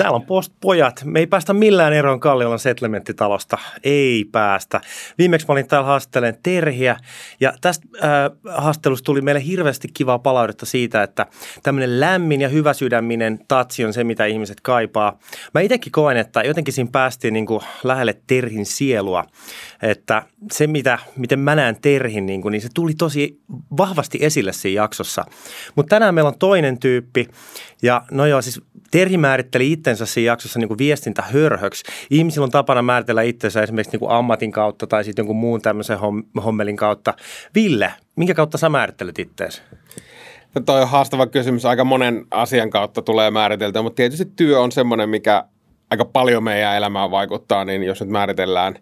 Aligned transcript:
Täällä 0.00 0.16
on 0.16 0.26
postpojat. 0.26 1.02
Me 1.04 1.18
ei 1.18 1.26
päästä 1.26 1.54
millään 1.54 1.92
eroon 1.92 2.20
Kalliolan 2.20 2.58
settlementtitalosta. 2.58 3.58
Ei 3.84 4.24
päästä. 4.32 4.80
Viimeksi 5.18 5.46
mä 5.46 5.52
olin 5.52 5.68
täällä 5.68 5.86
haastattelen 5.86 6.38
Terhiä 6.42 6.96
ja 7.40 7.52
tästä 7.60 7.86
äh, 8.04 8.10
haastattelusta 8.56 9.04
tuli 9.04 9.20
meille 9.20 9.44
hirveästi 9.44 9.88
kivaa 9.94 10.18
palautetta 10.18 10.66
siitä, 10.66 11.02
että 11.02 11.26
tämmöinen 11.62 12.00
lämmin 12.00 12.40
ja 12.40 12.48
hyväsydäminen 12.48 13.40
tatsi 13.48 13.84
on 13.84 13.92
se, 13.92 14.04
mitä 14.04 14.24
ihmiset 14.24 14.60
kaipaa. 14.60 15.18
Mä 15.54 15.60
itsekin 15.60 15.92
koen, 15.92 16.16
että 16.16 16.42
jotenkin 16.42 16.74
siinä 16.74 16.90
päästiin 16.92 17.34
niin 17.34 17.46
kuin 17.46 17.60
lähelle 17.84 18.20
Terhin 18.26 18.66
sielua, 18.66 19.24
että 19.82 20.22
se, 20.52 20.66
mitä, 20.66 20.98
miten 21.16 21.38
mä 21.38 21.54
näen 21.54 21.76
Terhin, 21.82 22.26
niin, 22.26 22.42
kuin, 22.42 22.52
niin 22.52 22.62
se 22.62 22.68
tuli 22.74 22.94
tosi 22.94 23.40
vahvasti 23.76 24.18
esille 24.20 24.52
siinä 24.52 24.82
jaksossa. 24.82 25.24
Mutta 25.74 25.90
tänään 25.90 26.14
meillä 26.14 26.28
on 26.28 26.38
toinen 26.38 26.78
tyyppi 26.78 27.28
ja 27.82 28.02
no 28.10 28.26
joo, 28.26 28.42
siis 28.42 28.62
Terhi 28.90 29.16
määritteli 29.16 29.72
itsensä 29.72 30.06
siinä 30.06 30.32
jaksossa 30.32 30.58
niin 30.58 30.68
kuin 30.68 30.78
viestintähörhöksi. 30.78 31.84
Ihmisillä 32.10 32.44
on 32.44 32.50
tapana 32.50 32.82
määritellä 32.82 33.22
itsensä 33.22 33.62
esimerkiksi 33.62 33.92
niin 33.92 34.00
kuin 34.00 34.10
ammatin 34.10 34.52
kautta 34.52 34.86
tai 34.86 35.04
sitten 35.04 35.22
jonkun 35.22 35.36
muun 35.36 35.62
tämmöisen 35.62 35.98
hommelin 36.44 36.76
kautta. 36.76 37.14
Ville, 37.54 37.94
minkä 38.16 38.34
kautta 38.34 38.58
sä 38.58 38.68
määrittelet 38.68 39.18
itseäsi? 39.18 39.62
No 40.54 40.60
toi 40.60 40.82
on 40.82 40.88
haastava 40.88 41.26
kysymys. 41.26 41.64
Aika 41.64 41.84
monen 41.84 42.24
asian 42.30 42.70
kautta 42.70 43.02
tulee 43.02 43.30
määriteltyä, 43.30 43.82
mutta 43.82 43.96
tietysti 43.96 44.32
työ 44.36 44.60
on 44.60 44.72
semmoinen, 44.72 45.08
mikä 45.08 45.44
aika 45.90 46.04
paljon 46.04 46.44
meidän 46.44 46.76
elämään 46.76 47.10
vaikuttaa, 47.10 47.64
niin 47.64 47.82
jos 47.82 48.00
nyt 48.00 48.10
määritellään 48.10 48.74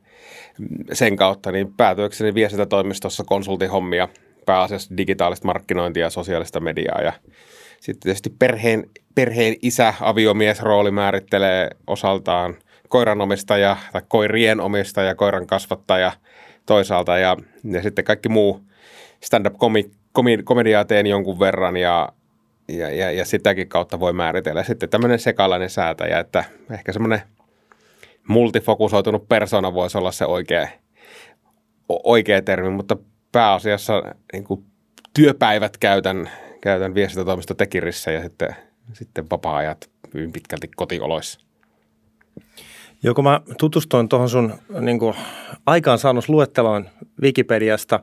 sen 0.92 1.16
kautta, 1.16 1.52
niin 1.52 1.74
päätyökseni 1.76 2.34
viestintätoimistossa 2.34 3.24
konsultihommia, 3.24 4.08
pääasiassa 4.46 4.96
digitaalista 4.96 5.46
markkinointia 5.46 6.06
ja 6.06 6.10
sosiaalista 6.10 6.60
mediaa 6.60 7.00
ja 7.02 7.12
sitten 7.80 8.00
tietysti 8.00 8.30
perheen, 8.38 8.90
perheen 9.14 9.56
isä, 9.62 9.94
aviomies 10.00 10.62
rooli 10.62 10.90
määrittelee 10.90 11.70
osaltaan 11.86 12.56
koiranomistaja 12.88 13.76
tai 13.92 14.02
koirien 14.08 14.60
omistaja, 14.60 15.14
koiran 15.14 15.46
kasvattaja 15.46 16.12
toisaalta 16.66 17.18
ja, 17.18 17.36
ja 17.64 17.82
sitten 17.82 18.04
kaikki 18.04 18.28
muu 18.28 18.60
stand-up 19.20 19.54
komi, 19.58 19.90
komi, 20.12 20.38
komediaa 20.44 20.84
teen 20.84 21.06
jonkun 21.06 21.40
verran 21.40 21.76
ja, 21.76 22.08
ja, 22.68 22.90
ja, 22.90 23.10
ja 23.10 23.24
sitäkin 23.24 23.68
kautta 23.68 24.00
voi 24.00 24.12
määritellä. 24.12 24.62
Sitten 24.62 24.88
tämmöinen 24.88 25.18
sekalainen 25.18 25.70
säätäjä, 25.70 26.18
että 26.18 26.44
ehkä 26.70 26.92
semmoinen 26.92 27.22
multifokusoitunut 28.28 29.28
persona 29.28 29.74
voisi 29.74 29.98
olla 29.98 30.12
se 30.12 30.24
oikea, 30.24 30.68
oikea 31.88 32.42
termi, 32.42 32.70
mutta 32.70 32.96
pääasiassa 33.32 34.02
niin 34.32 34.44
kuin 34.44 34.64
työpäivät 35.14 35.76
käytän 35.76 36.30
käytän 36.60 36.94
viestintätoimisto 36.94 37.54
Tekirissä 37.54 38.10
ja 38.10 38.22
sitten, 38.22 38.56
sitten 38.92 39.30
vapaa-ajat 39.30 39.90
hyvin 40.14 40.32
pitkälti 40.32 40.68
kotioloissa. 40.76 41.40
Joo, 43.02 43.14
kun 43.14 43.24
mä 43.24 43.40
tutustuin 43.58 44.08
tuohon 44.08 44.28
sun 44.28 44.54
niin 44.80 45.00
aikaansaannosluetteloon 45.66 46.88
Wikipediasta, 47.22 48.00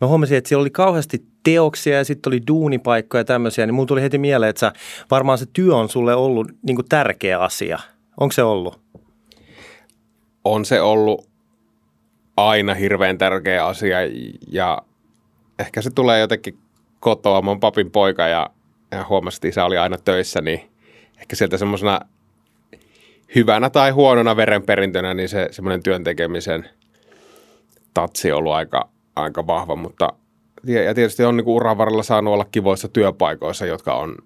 mä 0.00 0.06
huomasin, 0.08 0.38
että 0.38 0.48
siellä 0.48 0.60
oli 0.60 0.70
kauheasti 0.70 1.24
teoksia 1.42 1.96
ja 1.96 2.04
sitten 2.04 2.30
oli 2.30 2.40
duunipaikkoja 2.46 3.20
ja 3.20 3.24
tämmöisiä, 3.24 3.66
niin 3.66 3.74
mulla 3.74 3.86
tuli 3.86 4.02
heti 4.02 4.18
mieleen, 4.18 4.50
että 4.50 4.60
sä, 4.60 4.72
varmaan 5.10 5.38
se 5.38 5.46
työ 5.52 5.76
on 5.76 5.88
sulle 5.88 6.14
ollut 6.14 6.48
niin 6.62 6.76
kuin 6.76 6.88
tärkeä 6.88 7.38
asia. 7.38 7.78
Onko 8.20 8.32
se 8.32 8.42
ollut? 8.42 8.80
On 10.44 10.64
se 10.64 10.80
ollut 10.80 11.28
aina 12.36 12.74
hirveän 12.74 13.18
tärkeä 13.18 13.66
asia 13.66 13.98
ja 14.48 14.82
ehkä 15.58 15.82
se 15.82 15.90
tulee 15.90 16.20
jotenkin 16.20 16.58
kotoa. 17.00 17.42
Mä 17.42 17.50
oon 17.50 17.60
papin 17.60 17.90
poika 17.90 18.28
ja, 18.28 18.50
ja 18.90 19.04
huomasin, 19.08 19.38
että 19.38 19.48
isä 19.48 19.64
oli 19.64 19.78
aina 19.78 19.98
töissä, 19.98 20.40
niin 20.40 20.70
ehkä 21.18 21.36
sieltä 21.36 21.56
semmoisena 21.56 22.00
hyvänä 23.34 23.70
tai 23.70 23.90
huonona 23.90 24.36
verenperintönä, 24.36 25.14
niin 25.14 25.28
se 25.28 25.48
semmoinen 25.50 25.82
työntekemisen 25.82 26.68
tatsi 27.94 28.32
on 28.32 28.38
ollut 28.38 28.52
aika, 28.52 28.88
aika 29.16 29.46
vahva, 29.46 29.76
mutta 29.76 30.12
ja 30.64 30.94
tietysti 30.94 31.24
on 31.24 31.36
niin 31.36 31.46
uran 31.46 31.78
varrella 31.78 32.02
saanut 32.02 32.34
olla 32.34 32.46
kivoissa 32.52 32.88
työpaikoissa, 32.88 33.66
jotka 33.66 33.94
on, 33.94 34.16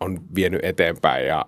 on 0.00 0.20
vienyt 0.34 0.64
eteenpäin 0.64 1.26
ja 1.26 1.46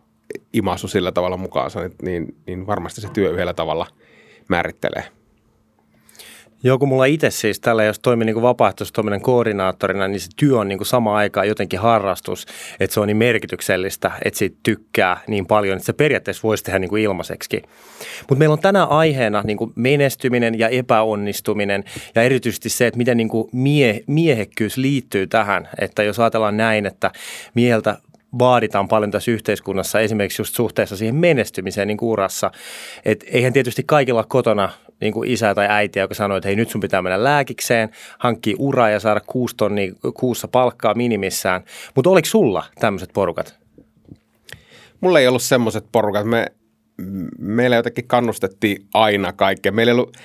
imasu 0.53 0.88
sillä 0.88 1.12
tavalla 1.12 1.37
mukaansa, 1.37 1.81
niin, 1.81 1.93
niin, 2.03 2.37
niin 2.47 2.66
varmasti 2.66 3.00
se 3.00 3.09
työ 3.09 3.31
yhdellä 3.31 3.54
tavalla 3.54 3.87
määrittelee. 4.48 5.04
Joo, 6.66 6.78
kun 6.78 6.88
mulla 6.88 7.04
itse 7.04 7.30
siis 7.30 7.60
tällä, 7.60 7.84
jos 7.84 7.98
toimii 7.98 8.26
niin 8.26 8.42
vapaaehtoistoiminnan 8.42 9.20
koordinaattorina, 9.20 10.08
niin 10.08 10.20
se 10.20 10.28
työ 10.36 10.58
on 10.58 10.69
niin 10.69 10.78
kuin 10.78 10.86
sama 10.86 11.16
aikaan 11.16 11.48
jotenkin 11.48 11.78
harrastus, 11.78 12.47
että 12.80 12.94
se 12.94 13.00
on 13.00 13.06
niin 13.06 13.16
merkityksellistä, 13.16 14.10
että 14.25 14.38
siitä 14.38 14.56
tykkää 14.62 15.20
niin 15.26 15.47
paljon, 15.47 15.76
että 15.76 15.86
se 15.86 15.92
periaatteessa 15.92 16.42
voisi 16.42 16.64
tehdä 16.64 16.78
niin 16.78 16.88
kuin 16.88 17.02
ilmaiseksi. 17.02 17.62
Mutta 18.20 18.34
meillä 18.34 18.52
on 18.52 18.58
tänä 18.58 18.84
aiheena 18.84 19.42
niin 19.42 19.56
kuin 19.56 19.72
menestyminen 19.75 20.58
ja 20.58 20.69
epäonnistuminen 20.69 21.84
ja 22.14 22.22
erityisesti 22.22 22.69
se, 22.69 22.86
että 22.86 22.98
miten 22.98 23.16
niin 23.16 23.28
kuin 23.28 23.48
mie- 23.52 24.04
miehekkyys 24.06 24.76
liittyy 24.76 25.26
tähän, 25.26 25.69
että 25.81 26.02
jos 26.02 26.20
ajatellaan 26.20 26.56
näin, 26.56 26.86
että 26.86 27.10
mieheltä 27.54 27.98
vaaditaan 28.38 28.88
paljon 28.88 29.10
tässä 29.10 29.31
yhteiskunnassa, 29.31 30.00
esimerkiksi 30.00 30.42
just 30.42 30.54
suhteessa 30.54 30.96
siihen 30.96 31.14
menestymiseen 31.14 31.88
niin 31.88 31.98
urassa. 32.02 32.50
Et 33.04 33.25
eihän 33.28 33.52
tietysti 33.52 33.82
kaikilla 33.86 34.25
kotona 34.25 34.70
niin 35.00 35.12
kuin 35.12 35.31
isä 35.31 35.55
tai 35.55 35.66
äiti, 35.71 35.99
joka 35.99 36.15
sanoo, 36.15 36.37
että 36.37 36.49
hei 36.49 36.56
nyt 36.56 36.71
sun 36.71 36.81
pitää 36.81 37.03
mennä 37.03 37.25
lääkikseen, 37.25 37.91
hankkia 38.19 38.56
uraa 38.59 38.91
ja 38.91 39.00
saada 39.00 39.21
kuusi 39.27 39.56
tonnia 39.56 39.93
kuussa 40.15 40.49
palkkaa 40.49 40.94
minimissään. 40.94 41.65
Mutta 41.94 42.10
oliko 42.10 42.27
sulla 42.27 42.65
tämmöiset 42.81 43.10
porukat? 43.12 43.59
Mulla 45.00 45.21
ei 45.21 45.28
ollut 45.28 45.43
semmoiset 45.43 45.84
porukat. 45.93 46.27
Me, 46.27 46.47
meillä 47.38 47.77
jotenkin 47.77 48.06
kannustettiin 48.06 48.87
aina 48.94 49.32
kaikkea. 49.32 49.72
Meillä 49.72 49.91
ei 49.91 49.94
ollut, 49.99 50.16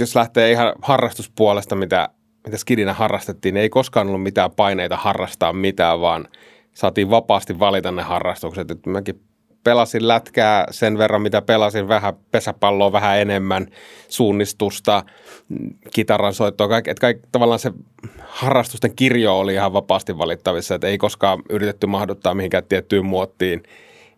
jos 0.00 0.16
lähtee 0.16 0.50
ihan 0.50 0.72
harrastuspuolesta, 0.82 1.76
mitä, 1.76 2.08
mitä 2.46 2.56
skidinä 2.56 2.92
harrastettiin, 2.92 3.54
niin 3.54 3.62
ei 3.62 3.68
koskaan 3.68 4.06
ollut 4.06 4.22
mitään 4.22 4.50
paineita 4.50 4.96
harrastaa 4.96 5.52
mitään, 5.52 6.00
vaan 6.00 6.28
saatiin 6.74 7.10
vapaasti 7.10 7.58
valita 7.58 7.92
ne 7.92 8.02
harrastukset. 8.02 8.70
Et 8.70 8.86
mäkin 8.86 9.20
pelasin 9.64 10.08
lätkää 10.08 10.66
sen 10.70 10.98
verran, 10.98 11.22
mitä 11.22 11.42
pelasin, 11.42 11.88
vähän 11.88 12.14
pesäpalloa 12.30 12.92
vähän 12.92 13.18
enemmän, 13.18 13.66
suunnistusta, 14.08 15.04
kitaran 15.92 16.34
soittoa, 16.34 16.68
kaikki, 16.68 16.90
että 16.90 17.00
kaikki, 17.00 17.28
tavallaan 17.32 17.58
se 17.58 17.72
harrastusten 18.20 18.96
kirjo 18.96 19.38
oli 19.38 19.54
ihan 19.54 19.72
vapaasti 19.72 20.18
valittavissa, 20.18 20.74
että 20.74 20.86
ei 20.86 20.98
koskaan 20.98 21.42
yritetty 21.50 21.86
mahduttaa 21.86 22.34
mihinkään 22.34 22.64
tiettyyn 22.68 23.06
muottiin, 23.06 23.62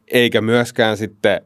eikä 0.09 0.41
myöskään 0.41 0.97
sitten 0.97 1.41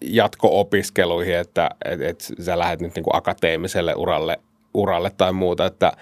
jatko-opiskeluihin, 0.00 1.36
että 1.36 1.70
et, 1.84 2.00
et 2.00 2.20
sä 2.40 2.58
lähdet 2.58 2.80
nyt 2.80 2.94
niin 2.94 3.04
kuin 3.04 3.16
akateemiselle 3.16 3.94
uralle, 3.94 4.40
uralle 4.74 5.10
tai 5.16 5.32
muuta, 5.32 5.66
että, 5.66 5.92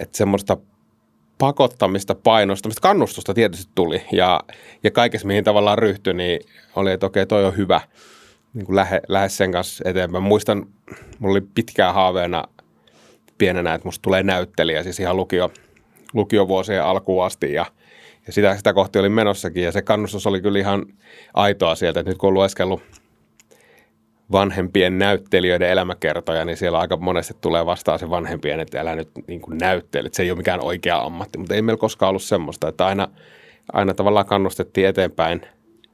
että 0.00 0.18
semmoista– 0.18 0.56
pakottamista, 1.38 2.14
painostamista, 2.14 2.80
kannustusta 2.80 3.34
tietysti 3.34 3.72
tuli. 3.74 4.02
Ja, 4.12 4.40
ja 4.82 4.90
kaikessa 4.90 5.26
mihin 5.26 5.44
tavallaan 5.44 5.78
ryhtyi, 5.78 6.14
niin 6.14 6.40
oli, 6.76 6.92
että 6.92 7.06
okei, 7.06 7.26
toi 7.26 7.44
on 7.44 7.56
hyvä. 7.56 7.80
Niin 8.54 8.66
kuin 8.66 8.76
lähe, 8.76 9.00
lähde 9.08 9.28
sen 9.28 9.52
kanssa 9.52 9.84
eteenpäin. 9.88 10.24
Muistan, 10.24 10.66
mulla 11.18 11.32
oli 11.32 11.46
pitkään 11.54 11.94
haaveena 11.94 12.44
pienenä, 13.38 13.74
että 13.74 13.88
musta 13.88 14.02
tulee 14.02 14.22
näyttelijä, 14.22 14.82
siis 14.82 15.00
ihan 15.00 15.16
lukio, 15.16 15.50
lukiovuosien 16.14 16.84
alkuun 16.84 17.24
asti. 17.24 17.52
Ja, 17.52 17.66
ja 18.26 18.32
sitä, 18.32 18.56
sitä 18.56 18.72
kohti 18.72 18.98
oli 18.98 19.08
menossakin. 19.08 19.62
Ja 19.62 19.72
se 19.72 19.82
kannustus 19.82 20.26
oli 20.26 20.40
kyllä 20.40 20.58
ihan 20.58 20.86
aitoa 21.34 21.74
sieltä, 21.74 22.00
että 22.00 22.10
nyt 22.10 22.18
kun 22.18 22.28
on 22.28 22.34
lueskellut 22.34 22.82
vanhempien 24.32 24.98
näyttelijöiden 24.98 25.70
elämäkertoja, 25.70 26.44
niin 26.44 26.56
siellä 26.56 26.78
aika 26.78 26.96
monesti 26.96 27.34
tulee 27.40 27.66
vastaan 27.66 27.98
se 27.98 28.10
vanhempien, 28.10 28.60
että 28.60 28.80
älä 28.80 28.94
nyt 28.94 29.10
niin 29.26 29.40
näyttele, 29.48 30.08
se 30.12 30.22
ei 30.22 30.30
ole 30.30 30.36
mikään 30.36 30.60
oikea 30.60 31.02
ammatti, 31.02 31.38
mutta 31.38 31.54
ei 31.54 31.62
meillä 31.62 31.80
koskaan 31.80 32.08
ollut 32.08 32.22
semmoista, 32.22 32.68
että 32.68 32.86
aina, 32.86 33.08
aina 33.72 33.94
tavallaan 33.94 34.26
kannustettiin 34.26 34.86
eteenpäin 34.86 35.42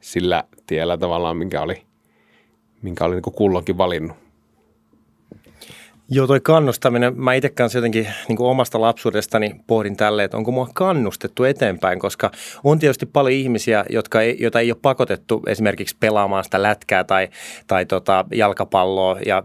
sillä 0.01 0.45
tiellä 0.67 0.99
tavallaan, 0.99 1.37
minkä 1.37 1.63
oli, 1.63 1.83
minkä 2.83 3.05
oli 3.05 3.15
niin 3.15 3.35
kulloinkin 3.35 3.79
valinnut. 3.79 4.17
Joo, 6.15 6.27
toi 6.27 6.41
kannustaminen, 6.41 7.13
mä 7.17 7.35
itse 7.35 7.49
kanssa 7.49 7.79
jotenkin 7.79 8.09
niin 8.29 8.37
kuin 8.37 8.51
omasta 8.51 8.81
lapsuudestani 8.81 9.55
pohdin 9.67 9.97
tälle, 9.97 10.25
että 10.25 10.37
onko 10.37 10.51
mua 10.53 10.69
kannustettu 10.75 11.45
eteenpäin, 11.45 11.99
koska 11.99 12.31
on 12.65 12.79
tietysti 12.79 13.07
paljon 13.07 13.33
ihmisiä, 13.33 13.85
jotka 13.91 14.21
ei, 14.21 14.37
joita 14.41 14.61
ei 14.61 14.71
ole 14.71 14.79
pakotettu 14.83 15.43
esimerkiksi 15.47 15.97
pelaamaan 16.01 16.45
sitä 16.45 16.63
lätkää 16.63 17.05
tai, 17.05 17.29
tai 17.67 17.87
tota 17.87 18.25
jalkapalloa 18.35 19.17
ja 19.27 19.43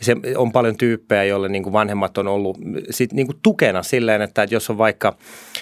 se 0.00 0.16
on 0.36 0.52
paljon 0.52 0.76
tyyppejä, 0.76 1.24
joille 1.24 1.48
niin 1.48 1.62
kuin 1.62 1.72
vanhemmat 1.72 2.18
on 2.18 2.28
ollut 2.28 2.58
sit 2.90 3.12
niin 3.12 3.26
kuin 3.26 3.38
tukena 3.42 3.82
silleen, 3.82 4.22
että 4.22 4.46
jos 4.50 4.70
on 4.70 4.78
vaikka 4.78 5.16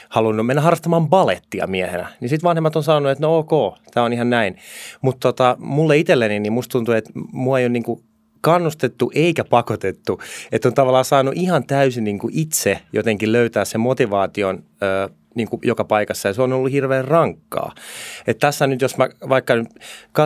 halunnut 0.08 0.46
mennä 0.46 0.62
harrastamaan 0.62 1.08
balettia 1.08 1.66
miehenä, 1.66 2.08
niin 2.20 2.28
sitten 2.28 2.48
vanhemmat 2.48 2.76
on 2.76 2.82
sanonut, 2.82 3.10
että 3.10 3.26
no 3.26 3.38
ok, 3.38 3.78
tämä 3.94 4.06
on 4.06 4.12
ihan 4.12 4.30
näin. 4.30 4.56
Mutta 5.00 5.28
tota, 5.28 5.56
mulle 5.58 5.96
itselleni, 5.96 6.40
niin 6.40 6.52
musta 6.52 6.72
tuntuu, 6.72 6.94
että 6.94 7.10
mua 7.32 7.58
ei 7.58 7.64
ole 7.64 7.72
niin 7.72 7.82
kuin 7.82 8.00
kannustettu 8.46 9.10
eikä 9.14 9.44
pakotettu. 9.44 10.20
Että 10.52 10.68
on 10.68 10.74
tavallaan 10.74 11.04
saanut 11.04 11.34
ihan 11.36 11.64
täysin 11.64 12.04
niin 12.04 12.18
kuin 12.18 12.32
itse 12.36 12.78
jotenkin 12.92 13.32
löytää 13.32 13.64
sen 13.64 13.80
motivaation 13.80 14.62
ö, 14.82 15.08
niin 15.34 15.48
kuin 15.48 15.60
joka 15.64 15.84
paikassa 15.84 16.28
ja 16.28 16.34
se 16.34 16.42
on 16.42 16.52
ollut 16.52 16.72
hirveän 16.72 17.04
rankkaa. 17.04 17.74
Et 18.26 18.38
tässä 18.38 18.66
nyt, 18.66 18.80
jos 18.80 18.96
mä 18.96 19.08
vaikka 19.28 19.54
nyt 19.54 19.68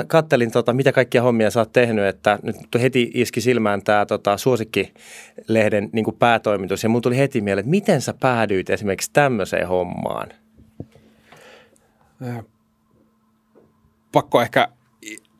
kattelin, 0.06 0.50
tota, 0.50 0.72
mitä 0.72 0.93
kaikkia 0.93 1.22
hommia 1.22 1.50
sä 1.50 1.61
oot 1.61 1.72
tehnyt, 1.72 2.05
että 2.05 2.38
nyt 2.43 2.56
heti 2.81 3.11
iski 3.14 3.40
silmään 3.40 3.82
tämä 3.82 4.06
tota, 4.06 4.37
suosikkilehden 4.37 5.88
niin 5.93 6.05
kuin 6.05 6.16
päätoimitus 6.16 6.82
ja 6.82 6.88
mulla 6.88 7.02
tuli 7.02 7.19
heti 7.19 7.40
mieleen, 7.40 7.62
että 7.62 7.70
miten 7.70 8.00
sä 8.00 8.14
päädyit 8.20 8.70
esimerkiksi 8.70 9.11
tämmöiseen 9.12 9.69
hommaan? 9.69 10.28
Pakko 14.12 14.43
ehkä 14.43 14.69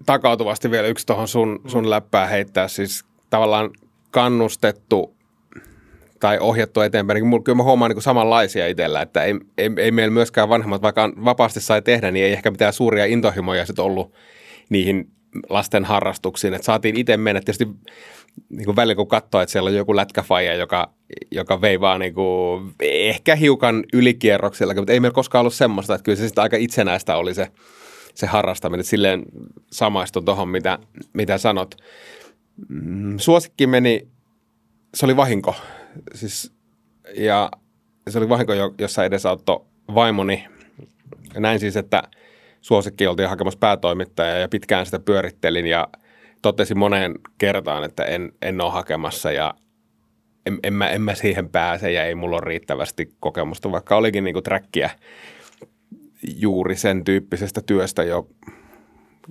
takautuvasti 0.07 0.71
vielä 0.71 0.89
yksi 0.89 1.07
tuohon 1.07 1.29
sun, 1.29 1.61
sun 1.67 1.91
läppää 1.91 2.27
heittää. 2.27 2.69
Siis 2.69 3.05
tavallaan 3.31 3.71
kannustettu 4.11 5.15
tai 6.21 6.39
ohjattu 6.39 6.81
eteenpäin. 6.81 7.23
Niin 7.23 7.45
kyllä 7.45 7.57
mä 7.57 7.63
huomaan 7.63 7.91
niin 7.91 8.03
samanlaisia 8.03 8.67
itsellä, 8.69 9.03
että 9.03 9.23
ei, 9.23 9.35
ei, 9.59 9.71
ei 9.77 9.91
meillä 9.91 10.13
myöskään 10.13 10.49
vanhemmat, 10.49 10.83
vaikka 10.83 11.13
vapaasti 11.25 11.61
sai 11.61 11.83
tehdä, 11.83 12.11
niin 12.11 12.25
ei 12.25 12.33
ehkä 12.33 12.51
mitään 12.51 12.73
suuria 12.73 13.05
intohimoja 13.05 13.67
sitten 13.67 13.85
ollut 13.85 14.15
niihin 14.69 15.11
lasten 15.49 15.85
harrastuksiin. 15.85 16.55
Että 16.55 16.65
saatiin 16.65 16.97
itse 16.97 17.17
mennä 17.17 17.41
tietysti 17.41 17.69
niin 18.49 18.65
kuin 18.65 18.77
välillä 18.77 18.95
kun 18.95 19.09
katsoo, 19.09 19.41
että 19.41 19.53
siellä 19.53 19.69
on 19.69 19.77
joku 19.77 19.97
lätkäfaija, 19.97 20.55
joka, 20.55 20.93
joka 21.31 21.61
vei 21.61 21.81
vaan 21.81 22.01
niin 22.01 22.15
kuin, 22.15 22.73
ehkä 22.81 23.37
hiukan 23.37 23.85
ylikierroksilla, 23.93 24.75
mutta 24.75 24.93
ei 24.93 25.01
meillä 25.01 25.15
koskaan 25.15 25.41
ollut 25.41 25.55
semmoista, 25.55 25.95
että 25.95 26.05
kyllä 26.05 26.17
se 26.17 26.27
sitten 26.27 26.43
aika 26.43 26.57
itsenäistä 26.57 27.17
oli 27.17 27.35
se, 27.35 27.47
se 28.21 28.27
harrastaminen. 28.27 28.85
Silleen 28.85 29.23
samaistun 29.73 30.25
tuohon, 30.25 30.49
mitä, 30.49 30.79
mitä 31.13 31.39
sanot. 31.39 31.75
Mm, 32.69 33.19
suosikki 33.19 33.67
meni, 33.67 34.09
se 34.95 35.07
oli 35.07 35.17
vahinko. 35.17 35.55
Siis, 36.15 36.53
ja 37.17 37.51
se 38.09 38.19
oli 38.19 38.29
vahinko, 38.29 38.53
jossa 38.79 39.05
edesauttoi 39.05 39.65
vaimoni. 39.95 40.47
Näin 41.37 41.61
siis, 41.61 41.77
että 41.77 42.03
suosikki 42.61 43.07
oltiin 43.07 43.29
hakemassa 43.29 43.59
päätoimittajaa 43.59 44.39
ja 44.39 44.49
pitkään 44.49 44.87
sitä 44.87 44.99
pyörittelin 44.99 45.67
ja 45.67 45.89
totesin 46.43 46.79
moneen 46.79 47.15
kertaan, 47.39 47.85
että 47.85 48.05
en, 48.05 48.33
en 48.43 48.61
ole 48.61 48.73
hakemassa 48.73 49.33
ja 49.33 49.55
en, 50.47 50.59
en, 50.63 50.73
mä, 50.73 50.89
en 50.91 51.03
mä 51.03 51.15
siihen 51.15 51.49
pääse 51.49 51.93
ja 51.93 52.05
ei 52.05 52.15
mulla 52.15 52.37
ole 52.37 52.45
riittävästi 52.45 53.15
kokemusta, 53.21 53.73
vaikka 53.73 53.97
olikin 53.97 54.25
niinku 54.25 54.43
träkkiä 54.43 54.91
juuri 56.23 56.77
sen 56.77 57.05
tyyppisestä 57.05 57.61
työstä 57.67 58.03
jo 58.03 58.29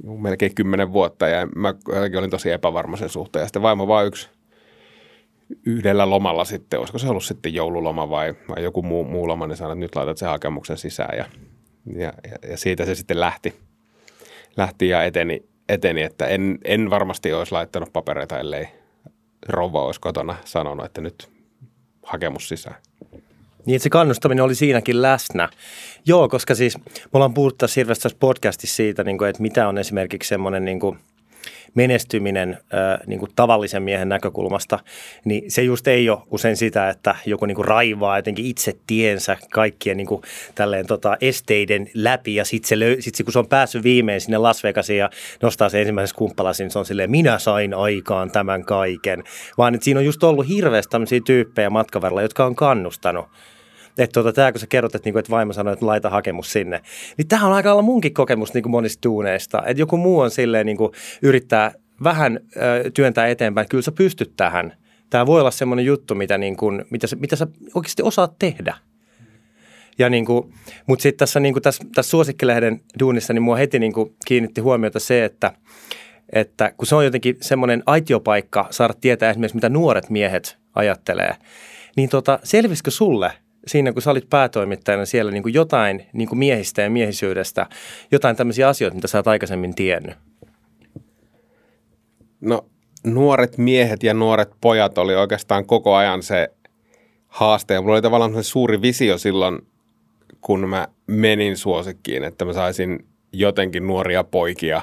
melkein 0.03 0.55
kymmenen 0.55 0.93
vuotta 0.93 1.27
ja 1.27 1.47
mä 1.55 1.73
olin 2.17 2.29
tosi 2.29 2.51
epävarma 2.51 2.97
sen 2.97 3.09
suhteen. 3.09 3.41
Ja 3.43 3.47
sitten 3.47 3.61
vaimo 3.61 3.87
vaan 3.87 4.05
yksi 4.07 4.29
yhdellä 5.65 6.09
lomalla 6.09 6.45
sitten, 6.45 6.79
olisiko 6.79 6.97
se 6.99 7.07
ollut 7.07 7.23
sitten 7.23 7.53
joululoma 7.53 8.09
vai, 8.09 8.33
vai 8.49 8.63
joku 8.63 8.81
muu, 8.81 9.03
muu 9.03 9.27
loma, 9.27 9.47
niin 9.47 9.57
sanoi, 9.57 9.73
että 9.73 9.79
nyt 9.79 9.95
laitat 9.95 10.17
sen 10.17 10.29
hakemuksen 10.29 10.77
sisään 10.77 11.17
ja, 11.17 11.25
ja, 11.95 12.13
ja 12.49 12.57
siitä 12.57 12.85
se 12.85 12.95
sitten 12.95 13.19
lähti, 13.19 13.55
lähti 14.57 14.87
ja 14.87 15.03
eteni, 15.03 15.43
eteni 15.69 16.01
että 16.01 16.27
en, 16.27 16.57
en 16.63 16.89
varmasti 16.89 17.33
olisi 17.33 17.51
laittanut 17.51 17.93
papereita, 17.93 18.39
ellei 18.39 18.67
rouva 19.47 19.85
olisi 19.85 20.01
kotona 20.01 20.35
sanonut, 20.45 20.85
että 20.85 21.01
nyt 21.01 21.29
hakemus 22.03 22.49
sisään. 22.49 22.75
Niin, 23.65 23.79
se 23.79 23.89
kannustaminen 23.89 24.43
oli 24.43 24.55
siinäkin 24.55 25.01
läsnä. 25.01 25.49
Joo, 26.05 26.29
koska 26.29 26.55
siis 26.55 26.77
me 26.77 26.83
ollaan 27.13 27.33
puhuttu 27.33 27.57
tässä 27.57 27.79
hirveästi 27.79 28.03
tässä 28.03 28.17
podcastissa 28.19 28.75
siitä, 28.75 29.03
niin 29.03 29.17
kuin, 29.17 29.29
että 29.29 29.41
mitä 29.41 29.67
on 29.67 29.77
esimerkiksi 29.77 30.29
semmoinen 30.29 30.65
niin 30.65 30.79
kuin– 30.79 30.97
menestyminen 31.73 32.49
äh, 32.53 33.07
niin 33.07 33.19
kuin 33.19 33.31
tavallisen 33.35 33.83
miehen 33.83 34.09
näkökulmasta, 34.09 34.79
niin 35.25 35.51
se 35.51 35.63
just 35.63 35.87
ei 35.87 36.09
ole 36.09 36.19
usein 36.31 36.57
sitä, 36.57 36.89
että 36.89 37.15
joku 37.25 37.45
niin 37.45 37.55
kuin 37.55 37.67
raivaa 37.67 38.17
jotenkin 38.17 38.45
itse 38.45 38.73
tiensä 38.87 39.37
kaikkien 39.51 39.97
niin 39.97 40.07
kuin 40.07 40.21
tälleen 40.55 40.87
tota 40.87 41.17
esteiden 41.21 41.89
läpi 41.93 42.35
ja 42.35 42.45
sitten 42.45 42.79
se, 42.79 42.97
sit 42.99 43.15
se, 43.15 43.23
kun 43.23 43.33
se 43.33 43.39
on 43.39 43.47
päässyt 43.47 43.83
viimein 43.83 44.21
sinne 44.21 44.37
Las 44.37 44.63
Vegasiin 44.63 44.99
ja 44.99 45.09
nostaa 45.41 45.69
se 45.69 45.79
ensimmäisessä 45.81 46.17
kumppalasin, 46.17 46.63
niin 46.63 46.71
se 46.71 46.79
on 46.79 46.85
silleen, 46.85 47.11
minä 47.11 47.39
sain 47.39 47.73
aikaan 47.73 48.31
tämän 48.31 48.65
kaiken. 48.65 49.23
Vaan 49.57 49.75
että 49.75 49.85
siinä 49.85 49.99
on 49.99 50.05
just 50.05 50.23
ollut 50.23 50.47
hirveästi 50.47 50.91
tämmöisiä 50.91 51.19
tyyppejä 51.25 51.69
matkavarilla, 51.69 52.21
jotka 52.21 52.45
on 52.45 52.55
kannustanut 52.55 53.25
että 53.99 54.13
tota, 54.13 54.33
tämä 54.33 54.51
kun 54.51 54.59
sä 54.59 54.67
kerrot, 54.67 54.95
että, 54.95 55.07
niinku, 55.07 55.19
että 55.19 55.31
vaimo 55.31 55.53
sanoi, 55.53 55.73
että 55.73 55.85
laita 55.85 56.09
hakemus 56.09 56.51
sinne, 56.51 56.81
niin 57.17 57.27
tämä 57.27 57.47
on 57.47 57.53
aika 57.53 57.71
olla 57.71 57.81
munkin 57.81 58.13
kokemus 58.13 58.53
niinku 58.53 58.69
monista 58.69 59.01
tuuneista. 59.01 59.63
Että 59.65 59.81
joku 59.81 59.97
muu 59.97 60.19
on 60.19 60.31
silleen 60.31 60.65
niinku, 60.65 60.91
yrittää 61.21 61.71
vähän 62.03 62.39
ö, 62.55 62.91
työntää 62.91 63.27
eteenpäin, 63.27 63.63
että 63.63 63.71
kyllä 63.71 63.81
sä 63.81 63.91
pystyt 63.91 64.33
tähän. 64.37 64.73
Tämä 65.09 65.25
voi 65.25 65.39
olla 65.39 65.51
semmoinen 65.51 65.85
juttu, 65.85 66.15
mitä, 66.15 66.37
niin 66.37 66.57
kuin, 66.57 66.85
mitä, 66.89 67.07
sä, 67.07 67.15
mitä 67.15 67.35
sä 67.35 67.47
oikeasti 67.73 68.01
osaat 68.03 68.39
tehdä. 68.39 68.75
Ja 69.97 70.09
niin 70.09 70.25
kuin, 70.25 70.53
mutta 70.87 71.03
sitten 71.03 71.19
tässä, 71.19 71.39
niin 71.39 71.53
kuin 71.53 71.63
tässä, 71.63 71.83
tässä 71.95 72.09
suosikkilehden 72.09 72.81
duunissa, 72.99 73.33
niin 73.33 73.41
mua 73.41 73.55
heti 73.55 73.79
niin 73.79 73.93
kuin 73.93 74.15
kiinnitti 74.25 74.61
huomiota 74.61 74.99
se, 74.99 75.25
että, 75.25 75.53
että 76.33 76.71
kun 76.77 76.87
se 76.87 76.95
on 76.95 77.05
jotenkin 77.05 77.37
semmoinen 77.41 77.83
aitiopaikka 77.85 78.67
saada 78.69 78.93
tietää 79.01 79.29
esimerkiksi, 79.29 79.57
mitä 79.57 79.69
nuoret 79.69 80.09
miehet 80.09 80.57
ajattelee, 80.75 81.35
niin 81.95 82.09
tota, 82.09 82.39
selvisikö 82.43 82.91
sulle– 82.91 83.31
siinä, 83.67 83.93
kun 83.93 84.01
sä 84.01 84.11
olit 84.11 84.29
päätoimittajana 84.29 85.05
siellä 85.05 85.31
niin 85.31 85.43
kuin 85.43 85.53
jotain 85.53 86.05
niin 86.13 86.29
kuin 86.29 86.39
miehistä 86.39 86.81
ja 86.81 86.89
miehisyydestä, 86.89 87.65
jotain 88.11 88.35
tämmöisiä 88.35 88.67
asioita, 88.67 88.95
mitä 88.95 89.07
sä 89.07 89.17
oot 89.17 89.27
aikaisemmin 89.27 89.75
tiennyt? 89.75 90.17
No 92.41 92.65
nuoret 93.03 93.57
miehet 93.57 94.03
ja 94.03 94.13
nuoret 94.13 94.49
pojat 94.61 94.97
oli 94.97 95.15
oikeastaan 95.15 95.65
koko 95.65 95.95
ajan 95.95 96.23
se 96.23 96.49
haaste. 97.27 97.73
Ja 97.73 97.81
mulla 97.81 97.93
oli 97.93 98.01
tavallaan 98.01 98.33
se 98.33 98.43
suuri 98.43 98.81
visio 98.81 99.17
silloin, 99.17 99.67
kun 100.41 100.69
mä 100.69 100.87
menin 101.07 101.57
suosikkiin, 101.57 102.23
että 102.23 102.45
mä 102.45 102.53
saisin 102.53 103.05
jotenkin 103.33 103.87
nuoria 103.87 104.23
poikia 104.23 104.81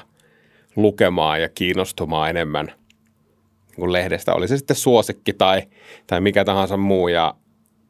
lukemaan 0.75 1.41
ja 1.41 1.49
kiinnostumaan 1.49 2.29
enemmän 2.29 2.71
kuin 3.75 3.93
lehdestä. 3.93 4.33
Oli 4.33 4.47
se 4.47 4.57
sitten 4.57 4.75
suosikki 4.75 5.33
tai, 5.33 5.61
tai 6.07 6.21
mikä 6.21 6.45
tahansa 6.45 6.77
muu. 6.77 7.07
Ja 7.07 7.35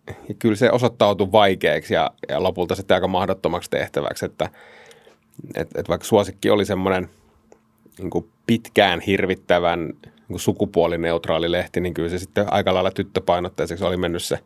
ja 0.08 0.36
kyllä 0.40 0.56
se 0.56 0.72
osoittautui 0.72 1.32
vaikeaksi 1.32 1.94
ja, 1.94 2.12
ja 2.30 2.44
lopulta 2.44 2.76
sitten 2.76 2.96
aika 2.96 3.08
mahdottomaksi 3.08 3.70
tehtäväksi, 3.70 4.26
että 4.26 4.50
et, 5.56 5.68
et 5.76 5.90
vaikka 5.90 6.08
suosikki 6.08 6.50
oli 6.50 6.66
semmoinen 6.66 7.10
niin 8.00 8.32
pitkään 8.48 9.00
hirvittävän 9.00 9.94
niin 10.28 10.40
sukupuolineutraali 10.40 11.52
lehti, 11.52 11.82
niin 11.82 11.94
kyllä 11.94 12.10
se 12.10 12.20
sitten 12.20 12.54
aika 12.54 12.74
lailla 12.74 12.92
tyttöpainotteiseksi 12.92 13.86
oli 13.86 13.98
mennyt 13.98 14.24
se, 14.24 14.40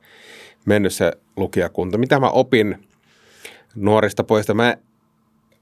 mennyt 0.66 0.94
se 0.94 1.12
lukijakunta. 1.38 1.98
Mitä 1.98 2.20
mä 2.20 2.30
opin 2.30 2.88
nuorista 3.75 4.24
poista? 4.24 4.53
Mä 4.53 4.77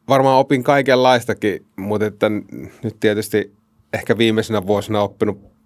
varmaan 0.10 0.40
opin 0.40 0.64
kaikenlaistakin, 0.64 1.66
mutta 1.76 2.06
että 2.06 2.30
nyt 2.84 3.00
tietysti 3.00 3.54
ehkä 3.94 4.18
viimeisenä 4.18 4.68
vuosina 4.68 5.02
oppinut 5.02 5.59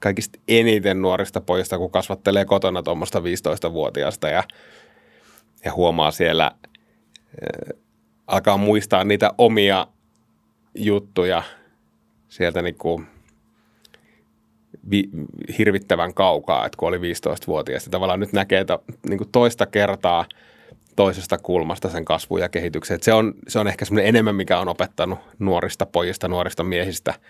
kaikista 0.00 0.38
eniten 0.48 1.02
nuorista 1.02 1.40
pojista, 1.40 1.78
kun 1.78 1.90
kasvattelee 1.90 2.44
kotona 2.44 2.82
tuommoista 2.82 3.18
15-vuotiaasta 3.18 4.28
ja, 4.28 4.44
ja 5.64 5.72
huomaa 5.72 6.10
siellä, 6.10 6.46
äh, 6.46 7.78
alkaa 8.26 8.56
muistaa 8.56 9.04
niitä 9.04 9.30
omia 9.38 9.86
juttuja 10.74 11.42
sieltä 12.28 12.62
niin 12.62 12.78
kuin 12.78 13.06
vi, 14.90 15.10
hirvittävän 15.58 16.14
kaukaa, 16.14 16.66
että 16.66 16.76
kun 16.76 16.88
oli 16.88 16.98
15-vuotias. 16.98 17.84
Ja 17.84 17.90
tavallaan 17.90 18.20
nyt 18.20 18.32
näkee 18.32 18.60
että, 18.60 18.78
niin 19.08 19.18
kuin 19.18 19.30
toista 19.32 19.66
kertaa 19.66 20.24
toisesta 20.96 21.38
kulmasta 21.38 21.88
sen 21.88 22.04
kasvun 22.04 22.40
ja 22.40 22.48
kehityksen. 22.48 22.98
Se, 23.02 23.12
on, 23.12 23.34
se 23.48 23.58
on 23.58 23.68
ehkä 23.68 23.84
semmoinen 23.84 24.08
enemmän, 24.08 24.34
mikä 24.34 24.58
on 24.58 24.68
opettanut 24.68 25.18
nuorista 25.38 25.86
pojista, 25.86 26.28
nuorista 26.28 26.64
miehistä– 26.64 27.14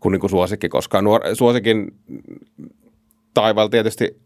kuin, 0.00 0.12
niin 0.12 0.20
kuin 0.20 0.30
suosikki 0.30 0.68
koskaan. 0.68 1.04
Nuor, 1.04 1.20
suosikin 1.34 1.94
taivaalla 3.34 3.70
tietysti 3.70 4.20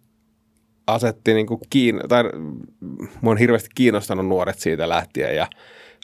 asetti 0.86 1.34
niin 1.34 1.46
kuin 1.46 1.60
kiin, 1.70 2.00
tai 2.08 2.24
mua 3.20 3.30
on 3.32 3.38
hirveästi 3.38 3.68
kiinnostanut 3.74 4.26
nuoret 4.26 4.58
siitä 4.58 4.88
lähtien 4.88 5.36
ja 5.36 5.46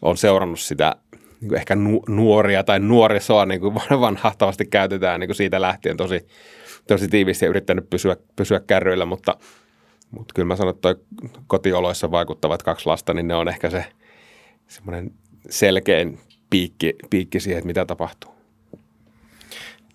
on 0.02 0.16
seurannut 0.16 0.60
sitä 0.60 0.96
niin 1.40 1.48
kuin 1.48 1.58
ehkä 1.58 1.76
nu, 1.76 2.02
nuoria 2.08 2.64
tai 2.64 2.80
nuorisoa, 2.80 3.46
niin 3.46 3.60
kuin 3.60 3.74
vanhahtavasti 4.00 4.66
käytetään 4.66 5.20
niin 5.20 5.28
kuin 5.28 5.36
siitä 5.36 5.60
lähtien 5.60 5.96
tosi, 5.96 6.26
tosi 6.86 7.08
tiivisti 7.08 7.44
ja 7.44 7.48
yrittänyt 7.48 7.90
pysyä, 7.90 8.16
pysyä 8.36 8.60
kärryillä, 8.60 9.04
mutta, 9.04 9.36
mutta 10.10 10.34
kyllä 10.34 10.46
mä 10.46 10.56
sanon, 10.56 10.74
että 10.74 10.96
kotioloissa 11.46 12.10
vaikuttavat 12.10 12.62
kaksi 12.62 12.86
lasta, 12.86 13.14
niin 13.14 13.28
ne 13.28 13.34
on 13.34 13.48
ehkä 13.48 13.70
se 13.70 13.84
semmoinen 14.66 15.10
selkein 15.50 16.18
piikki, 16.50 16.94
piikki 17.10 17.40
siihen, 17.40 17.58
että 17.58 17.66
mitä 17.66 17.84
tapahtuu. 17.84 18.37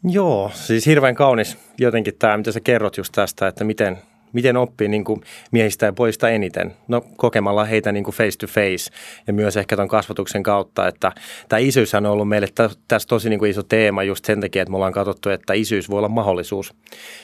Joo, 0.03 0.51
siis 0.53 0.85
hirveän 0.85 1.15
kaunis 1.15 1.57
jotenkin 1.77 2.13
tämä, 2.19 2.37
mitä 2.37 2.51
sä 2.51 2.59
kerrot 2.59 2.97
just 2.97 3.11
tästä, 3.15 3.47
että 3.47 3.63
miten, 3.63 3.97
miten 4.33 4.57
oppii 4.57 4.87
niin 4.87 5.03
kuin 5.03 5.21
miehistä 5.51 5.85
ja 5.85 5.93
poista 5.93 6.29
eniten. 6.29 6.73
No 6.87 7.01
kokemalla 7.17 7.65
heitä 7.65 7.91
niin 7.91 8.03
kuin 8.03 8.15
face 8.15 8.37
to 8.37 8.47
face 8.47 8.91
ja 9.27 9.33
myös 9.33 9.57
ehkä 9.57 9.75
ton 9.75 9.87
kasvatuksen 9.87 10.43
kautta, 10.43 10.87
että 10.87 11.11
tämä 11.49 11.59
isyys 11.59 11.93
on 11.93 12.05
ollut 12.05 12.29
meille 12.29 12.47
tässä 12.87 13.07
tosi 13.07 13.29
niin 13.29 13.39
kuin 13.39 13.51
iso 13.51 13.63
teema 13.63 14.03
just 14.03 14.25
sen 14.25 14.41
takia, 14.41 14.61
että 14.61 14.71
me 14.71 14.75
ollaan 14.75 14.93
katsottu, 14.93 15.29
että 15.29 15.53
isyys 15.53 15.89
voi 15.89 15.97
olla 15.97 16.09
mahdollisuus. 16.09 16.73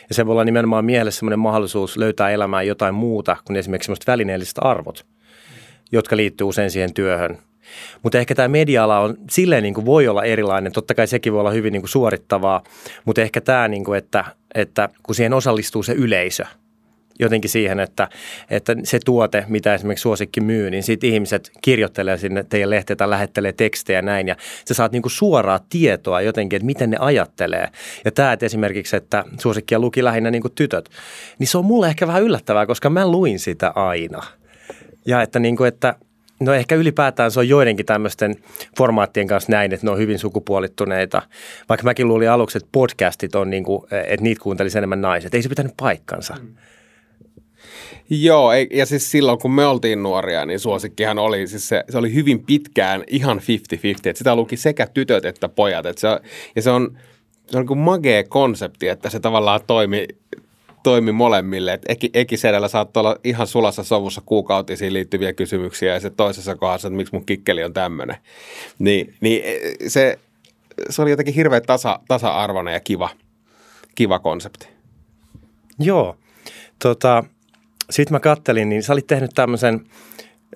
Ja 0.09 0.15
se 0.15 0.25
voi 0.25 0.31
olla 0.31 0.45
nimenomaan 0.45 0.85
miehelle 0.85 1.11
sellainen 1.11 1.39
mahdollisuus 1.39 1.97
löytää 1.97 2.29
elämään 2.29 2.67
jotain 2.67 2.95
muuta 2.95 3.37
kuin 3.45 3.57
esimerkiksi 3.57 3.85
semmoista 3.85 4.11
välineelliset 4.11 4.57
arvot. 4.61 5.05
jotka 5.91 6.17
liittyy 6.17 6.47
usein 6.47 6.71
siihen 6.71 6.93
työhön. 6.93 7.48
Mutta 8.03 8.17
ehkä 8.17 8.35
tämä 8.35 8.47
media-ala 8.47 8.99
on 8.99 9.17
silleen 9.29 9.63
niin 9.63 9.73
kuin 9.73 9.85
voi 9.85 10.07
olla 10.07 10.23
erilainen. 10.23 10.71
Totta 10.71 10.93
kai 10.95 11.07
sekin 11.07 11.33
voi 11.33 11.39
olla 11.39 11.51
hyvin 11.51 11.73
niin 11.73 11.81
kuin 11.81 11.89
suorittavaa, 11.89 12.63
mutta 13.05 13.21
ehkä 13.21 13.41
tämä, 13.41 13.67
niin 13.67 13.83
kuin, 13.83 13.97
että, 13.97 14.25
että 14.55 14.89
kun 15.03 15.15
siihen 15.15 15.33
osallistuu 15.33 15.83
se 15.83 15.93
yleisö– 15.93 16.45
jotenkin 17.19 17.49
siihen, 17.49 17.79
että, 17.79 18.09
että 18.49 18.75
se 18.83 18.99
tuote, 19.05 19.45
mitä 19.47 19.73
esimerkiksi 19.73 20.01
suosikki 20.01 20.41
myy, 20.41 20.71
niin 20.71 20.83
sitten 20.83 21.09
ihmiset 21.09 21.51
kirjoittelee 21.61 22.17
sinne 22.17 22.45
teidän 22.49 22.69
lehteen 22.69 22.97
tai 22.97 23.09
lähettelee 23.09 23.53
tekstejä 23.53 24.01
näin 24.01 24.27
ja 24.27 24.35
sä 24.65 24.73
saat 24.73 24.91
niinku 24.91 25.09
suoraa 25.09 25.59
tietoa 25.69 26.21
jotenkin, 26.21 26.57
että 26.57 26.65
miten 26.65 26.89
ne 26.89 26.97
ajattelee. 26.99 27.67
Ja 28.05 28.11
tämä, 28.11 28.33
että 28.33 28.45
esimerkiksi, 28.45 28.95
että 28.95 29.23
suosikkia 29.39 29.79
luki 29.79 30.03
lähinnä 30.03 30.31
niinku 30.31 30.49
tytöt, 30.49 30.89
niin 31.39 31.47
se 31.47 31.57
on 31.57 31.65
mulle 31.65 31.87
ehkä 31.87 32.07
vähän 32.07 32.23
yllättävää, 32.23 32.65
koska 32.65 32.89
mä 32.89 33.07
luin 33.07 33.39
sitä 33.39 33.71
aina. 33.75 34.23
Ja 35.05 35.21
että, 35.21 35.39
niinku, 35.39 35.63
että 35.63 35.95
No 36.39 36.53
ehkä 36.53 36.75
ylipäätään 36.75 37.31
se 37.31 37.39
on 37.39 37.49
joidenkin 37.49 37.85
tämmöisten 37.85 38.35
formaattien 38.77 39.27
kanssa 39.27 39.51
näin, 39.51 39.73
että 39.73 39.87
ne 39.87 39.91
on 39.91 39.97
hyvin 39.97 40.19
sukupuolittuneita. 40.19 41.21
Vaikka 41.69 41.83
mäkin 41.83 42.07
luulin 42.07 42.29
aluksi, 42.29 42.57
että 42.57 42.69
podcastit 42.71 43.35
on 43.35 43.49
niin 43.49 43.63
kuin, 43.63 43.83
että 43.91 44.23
niitä 44.23 44.41
kuuntelisi 44.41 44.77
enemmän 44.77 45.01
naiset. 45.01 45.33
Ei 45.33 45.41
se 45.41 45.49
pitänyt 45.49 45.73
paikkansa. 45.77 46.35
Mm. 46.41 46.55
Joo, 48.09 48.51
ja 48.53 48.85
siis 48.85 49.11
silloin 49.11 49.39
kun 49.39 49.51
me 49.51 49.65
oltiin 49.65 50.03
nuoria, 50.03 50.45
niin 50.45 50.59
suosikkihan 50.59 51.19
oli, 51.19 51.47
siis 51.47 51.69
se, 51.69 51.83
se 51.89 51.97
oli 51.97 52.13
hyvin 52.13 52.45
pitkään 52.45 53.03
ihan 53.07 53.37
50-50, 53.37 53.41
että 54.05 54.17
sitä 54.17 54.35
luki 54.35 54.57
sekä 54.57 54.87
tytöt 54.93 55.25
että 55.25 55.49
pojat. 55.49 55.85
Että 55.85 56.01
se, 56.01 56.07
ja 56.55 56.61
se 56.61 56.69
on, 56.69 56.97
se 57.47 57.57
on 57.57 57.65
niin 57.65 57.77
magea 57.77 58.23
konsepti, 58.23 58.87
että 58.87 59.09
se 59.09 59.19
tavallaan 59.19 59.61
toimi, 59.67 60.07
toimi 60.83 61.11
molemmille. 61.11 61.73
Että 61.73 61.93
Eki, 61.93 62.09
Eki 62.13 62.37
Sedellä 62.37 62.67
saattoi 62.67 63.01
olla 63.01 63.17
ihan 63.23 63.47
sulassa 63.47 63.83
sovussa 63.83 64.21
kuukautisiin 64.25 64.93
liittyviä 64.93 65.33
kysymyksiä 65.33 65.93
ja 65.93 65.99
se 65.99 66.09
toisessa 66.09 66.55
kohdassa, 66.55 66.87
että 66.87 66.97
miksi 66.97 67.15
mun 67.15 67.25
kikkeli 67.25 67.63
on 67.63 67.73
tämmöinen. 67.73 68.17
Niin, 68.79 69.13
niin 69.21 69.41
e, 69.45 69.59
se, 69.89 70.19
se 70.89 71.01
oli 71.01 71.09
jotenkin 71.09 71.33
hirveän 71.33 71.63
tasa, 71.67 71.99
tasa-arvoinen 72.07 72.73
ja 72.73 72.79
kiva, 72.79 73.09
kiva 73.95 74.19
konsepti. 74.19 74.67
Joo. 75.79 76.15
Tota, 76.79 77.23
sitten 77.89 78.15
mä 78.15 78.19
kattelin, 78.19 78.69
niin 78.69 78.83
sä 78.83 78.93
olit 78.93 79.07
tehnyt 79.07 79.31
tämmöisen 79.35 79.85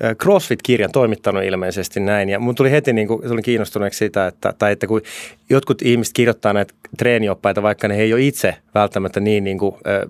CrossFit-kirjan 0.01 0.91
toimittanut 0.91 1.43
ilmeisesti 1.43 1.99
näin. 1.99 2.29
Ja 2.29 2.39
mun 2.39 2.55
tuli 2.55 2.71
heti 2.71 2.93
niin 2.93 3.07
kuin, 3.07 3.27
tulin 3.27 3.43
kiinnostuneeksi 3.43 3.97
sitä, 3.97 4.27
että, 4.27 4.53
tai 4.59 4.71
että 4.71 4.87
kun 4.87 5.01
jotkut 5.49 5.81
ihmiset 5.81 6.13
kirjoittaa 6.13 6.53
näitä 6.53 6.73
treenioppaita, 6.97 7.63
vaikka 7.63 7.87
ne 7.87 7.95
ei 7.95 8.13
ole 8.13 8.21
itse 8.21 8.55
välttämättä 8.73 9.19
niin, 9.19 9.43
niin 9.43 9.57
kuin, 9.57 9.75
ö, 9.87 10.09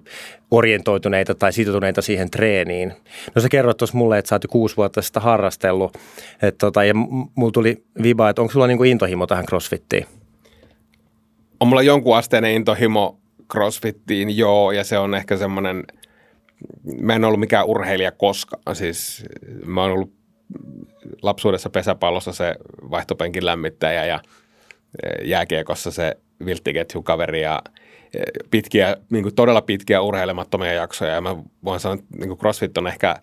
orientoituneita 0.51 1.35
tai 1.35 1.53
sitoutuneita 1.53 2.01
siihen 2.01 2.31
treeniin. 2.31 2.93
No 3.35 3.41
sä 3.41 3.49
kerroit 3.49 3.77
tuossa 3.77 3.97
mulle, 3.97 4.17
että 4.17 4.29
sä 4.29 4.35
oot 4.35 4.43
jo 4.43 4.49
kuusi 4.49 4.77
vuotta 4.77 5.01
sitä 5.01 5.19
harrastellut. 5.19 5.97
Et, 6.41 6.57
tota, 6.57 6.83
ja 6.83 6.93
mulla 7.35 7.51
tuli 7.51 7.83
viba, 8.03 8.29
että 8.29 8.41
onko 8.41 8.51
sulla 8.51 8.67
niin 8.67 8.77
kuin 8.77 8.91
intohimo 8.91 9.27
tähän 9.27 9.45
CrossFittiin? 9.45 10.05
On 11.59 11.67
mulla 11.67 11.81
jonkun 11.81 12.17
asteinen 12.17 12.51
intohimo 12.51 13.17
CrossFittiin, 13.51 14.37
joo, 14.37 14.71
ja 14.71 14.83
se 14.83 14.97
on 14.97 15.15
ehkä 15.15 15.37
semmoinen– 15.37 15.83
mä 17.01 17.15
en 17.15 17.25
ollut 17.25 17.39
mikään 17.39 17.65
urheilija 17.65 18.11
koskaan. 18.11 18.75
Siis 18.75 19.25
mä 19.65 19.81
oon 19.81 19.91
ollut 19.91 20.13
lapsuudessa 21.21 21.69
pesäpallossa 21.69 22.33
se 22.33 22.55
vaihtopenkin 22.91 23.45
lämmittäjä 23.45 24.05
ja 24.05 24.19
e, 25.03 25.23
jääkiekossa 25.23 25.91
se 25.91 26.17
vilttiketjukaveri 26.45 27.41
ja 27.41 27.61
e, 28.13 28.23
pitkiä, 28.51 28.97
niin 29.09 29.23
kuin 29.23 29.35
todella 29.35 29.61
pitkiä 29.61 30.01
urheilemattomia 30.01 30.73
jaksoja. 30.73 31.13
Ja 31.13 31.21
mä 31.21 31.35
voin 31.63 31.79
sanoa, 31.79 31.95
että 31.95 32.17
niin 32.17 32.27
kuin 32.27 32.39
CrossFit 32.39 32.77
on 32.77 32.87
ehkä 32.87 33.15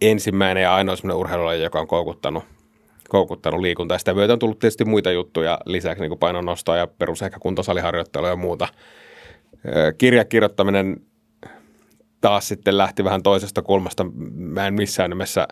ensimmäinen 0.00 0.62
ja 0.62 0.74
ainoa 0.74 0.96
sellainen 0.96 1.20
urheilulaji, 1.20 1.62
joka 1.62 1.80
on 1.80 1.86
koukuttanut, 1.86 2.44
koukuttanut 3.08 3.60
liikuntaa. 3.60 3.98
Sitä 3.98 4.14
myötä 4.14 4.32
on 4.32 4.38
tullut 4.38 4.58
tietysti 4.58 4.84
muita 4.84 5.12
juttuja 5.12 5.58
lisäksi, 5.66 6.00
niin 6.00 6.10
kuin 6.10 6.18
painonnostoa 6.18 6.76
ja 6.76 6.86
perus 6.86 7.22
ehkä 7.22 7.38
kuntosaliharjoittelua 7.38 8.28
ja 8.28 8.36
muuta. 8.36 8.68
E, 9.64 9.70
kirjakirjoittaminen 9.98 10.96
taas 12.26 12.48
sitten 12.48 12.78
lähti 12.78 13.04
vähän 13.04 13.22
toisesta 13.22 13.62
kulmasta. 13.62 14.06
Mä 14.34 14.66
en 14.66 14.74
missään 14.74 15.10
nimessä 15.10 15.48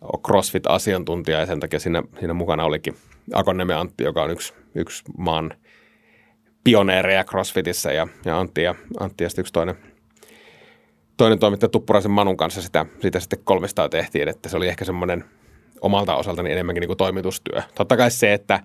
ole 0.00 0.20
CrossFit-asiantuntija 0.26 1.40
ja 1.40 1.46
sen 1.46 1.60
takia 1.60 1.78
siinä, 1.78 2.02
siinä 2.18 2.34
mukana 2.34 2.64
olikin 2.64 2.96
Akonnemen 3.34 3.76
Antti, 3.76 4.04
joka 4.04 4.22
on 4.22 4.30
yksi, 4.30 4.54
yksi 4.74 5.02
maan 5.18 5.52
pioneereja 6.64 7.24
CrossFitissä 7.24 7.92
ja, 7.92 8.08
ja 8.24 8.40
Antti 8.40 8.62
ja, 8.62 8.74
Antti 9.00 9.24
ja 9.24 9.30
sitten 9.30 9.42
yksi 9.42 9.52
toinen, 9.52 9.74
toinen 11.16 11.38
toimittaja 11.38 11.68
Tuppuraisen 11.68 12.10
Manun 12.10 12.36
kanssa 12.36 12.62
sitä, 12.62 12.86
sitä 13.00 13.20
sitten 13.20 13.38
kolmestaan 13.44 13.90
tehtiin, 13.90 14.28
että 14.28 14.48
se 14.48 14.56
oli 14.56 14.68
ehkä 14.68 14.84
semmoinen 14.84 15.24
omalta 15.80 16.16
osaltani 16.16 16.52
enemmänkin 16.52 16.80
niin 16.80 16.88
kuin 16.88 16.98
toimitustyö. 16.98 17.62
Totta 17.74 17.96
kai 17.96 18.10
se, 18.10 18.32
että 18.32 18.60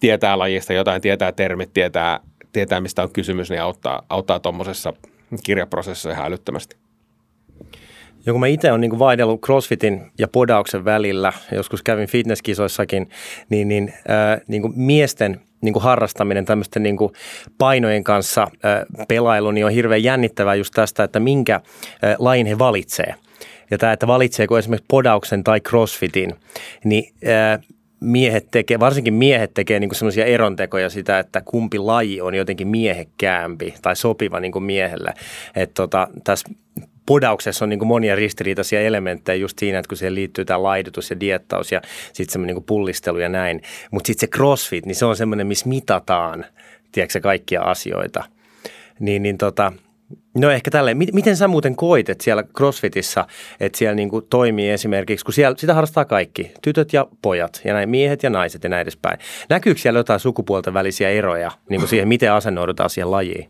tietää 0.00 0.38
lajista 0.38 0.72
jotain, 0.72 1.02
tietää 1.02 1.32
termit, 1.32 1.72
tietää, 1.74 2.20
tietää 2.52 2.80
mistä 2.80 3.02
on 3.02 3.12
kysymys, 3.12 3.50
niin 3.50 3.62
auttaa, 3.62 4.02
auttaa 4.08 4.40
tuommoisessa– 4.40 4.92
kirjaprosessissa 5.44 6.10
ihan 6.10 6.26
älyttömästi. 6.26 6.76
Ja 8.26 8.32
kun 8.32 8.40
mä 8.40 8.46
itse 8.46 8.70
olen 8.70 8.80
niin 8.80 8.98
vaihdellut 8.98 9.40
crossfitin 9.40 10.02
ja 10.18 10.28
podauksen 10.28 10.84
välillä, 10.84 11.32
joskus 11.52 11.82
kävin 11.82 12.08
fitnesskisoissakin, 12.08 13.10
niin, 13.48 13.68
niin, 13.68 13.94
äh, 14.10 14.40
niin 14.48 14.62
kuin 14.62 14.72
miesten 14.76 15.40
niin 15.60 15.72
kuin 15.72 15.82
harrastaminen 15.82 16.44
tämmöisten 16.44 16.82
niin 16.82 16.96
kuin 16.96 17.12
painojen 17.58 18.04
kanssa 18.04 18.42
äh, 18.42 19.06
pelailu 19.08 19.50
niin 19.50 19.66
on 19.66 19.72
hirveän 19.72 20.02
jännittävää 20.02 20.54
just 20.54 20.74
tästä, 20.74 21.04
että 21.04 21.20
minkä 21.20 21.54
äh, 21.54 21.62
lain 22.18 22.46
he 22.46 22.58
valitsee. 22.58 23.14
Ja 23.70 23.78
tämä, 23.78 23.92
että 23.92 24.06
valitseeko 24.06 24.58
esimerkiksi 24.58 24.86
podauksen 24.88 25.44
tai 25.44 25.60
crossfitin, 25.60 26.34
niin 26.84 27.12
äh, 27.26 27.60
miehet 28.00 28.50
tekee, 28.50 28.80
varsinkin 28.80 29.14
miehet 29.14 29.54
tekee 29.54 29.80
niin 29.80 29.94
semmoisia 29.94 30.24
erontekoja 30.24 30.90
sitä, 30.90 31.18
että 31.18 31.42
kumpi 31.44 31.78
laji 31.78 32.20
on 32.20 32.34
jotenkin 32.34 32.68
miehekkäämpi 32.68 33.74
tai 33.82 33.96
sopiva 33.96 34.40
niin 34.40 34.52
kuin 34.52 34.64
miehelle. 34.64 35.14
Että 35.56 35.74
tota, 35.74 36.08
tässä 36.24 36.48
podauksessa 37.06 37.64
on 37.64 37.68
niin 37.68 37.78
kuin 37.78 37.88
monia 37.88 38.16
ristiriitaisia 38.16 38.80
elementtejä 38.80 39.36
just 39.36 39.58
siinä, 39.58 39.78
että 39.78 39.88
kun 39.88 39.98
siihen 39.98 40.14
liittyy 40.14 40.44
tämä 40.44 40.62
laidutus 40.62 41.10
ja 41.10 41.20
diettaus 41.20 41.72
ja 41.72 41.82
sitten 42.12 42.32
semmoinen 42.32 42.56
niin 42.56 42.64
pullistelu 42.64 43.18
ja 43.18 43.28
näin. 43.28 43.62
Mutta 43.90 44.06
sitten 44.06 44.28
se 44.28 44.36
crossfit, 44.36 44.86
niin 44.86 44.94
se 44.94 45.04
on 45.04 45.16
semmoinen, 45.16 45.46
missä 45.46 45.68
mitataan, 45.68 46.44
tiedätkö, 46.92 47.20
kaikkia 47.20 47.62
asioita. 47.62 48.24
Niin, 49.00 49.22
niin 49.22 49.38
tota, 49.38 49.72
No 50.34 50.50
ehkä 50.50 50.70
tälleen. 50.70 50.96
Miten 50.96 51.36
sä 51.36 51.48
muuten 51.48 51.76
koit, 51.76 52.08
että 52.08 52.24
siellä 52.24 52.42
CrossFitissa, 52.42 53.26
että 53.60 53.78
siellä 53.78 53.94
niin 53.94 54.10
kuin 54.10 54.26
toimii 54.30 54.70
esimerkiksi, 54.70 55.24
kun 55.24 55.34
siellä 55.34 55.56
sitä 55.58 55.74
harrastaa 55.74 56.04
kaikki, 56.04 56.52
tytöt 56.62 56.92
ja 56.92 57.06
pojat 57.22 57.60
ja 57.64 57.74
näin 57.74 57.88
miehet 57.88 58.22
ja 58.22 58.30
naiset 58.30 58.64
ja 58.64 58.70
näin 58.70 58.82
edespäin. 58.82 59.18
Näkyykö 59.48 59.80
siellä 59.80 60.00
jotain 60.00 60.20
sukupuolten 60.20 60.74
välisiä 60.74 61.10
eroja 61.10 61.50
niin 61.70 61.80
kuin 61.80 61.88
siihen, 61.88 62.08
miten 62.08 62.32
asennoidutaan 62.32 62.90
siihen 62.90 63.10
lajiin? 63.10 63.48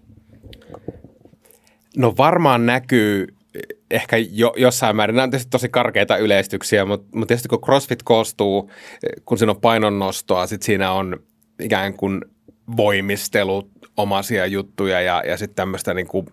No 1.96 2.14
varmaan 2.18 2.66
näkyy 2.66 3.26
ehkä 3.90 4.16
jo, 4.16 4.54
jossain 4.56 4.96
määrin. 4.96 5.16
Nämä 5.16 5.24
on 5.24 5.30
tietysti 5.30 5.50
tosi 5.50 5.68
karkeita 5.68 6.16
yleistyksiä, 6.16 6.84
mutta, 6.84 7.06
mutta 7.14 7.26
tietysti 7.26 7.48
kun 7.48 7.60
CrossFit 7.60 8.02
koostuu, 8.02 8.70
kun 9.24 9.38
siinä 9.38 9.52
on 9.52 9.60
painonnostoa, 9.60 10.46
sitten 10.46 10.66
siinä 10.66 10.92
on 10.92 11.16
ikään 11.60 11.94
kuin 11.94 12.20
voimistelu, 12.76 13.70
omaisia 13.96 14.46
juttuja 14.46 15.00
ja, 15.00 15.22
ja 15.26 15.36
sitten 15.36 15.56
tämmöistä 15.56 15.94
niin 15.94 16.06
kuin 16.06 16.26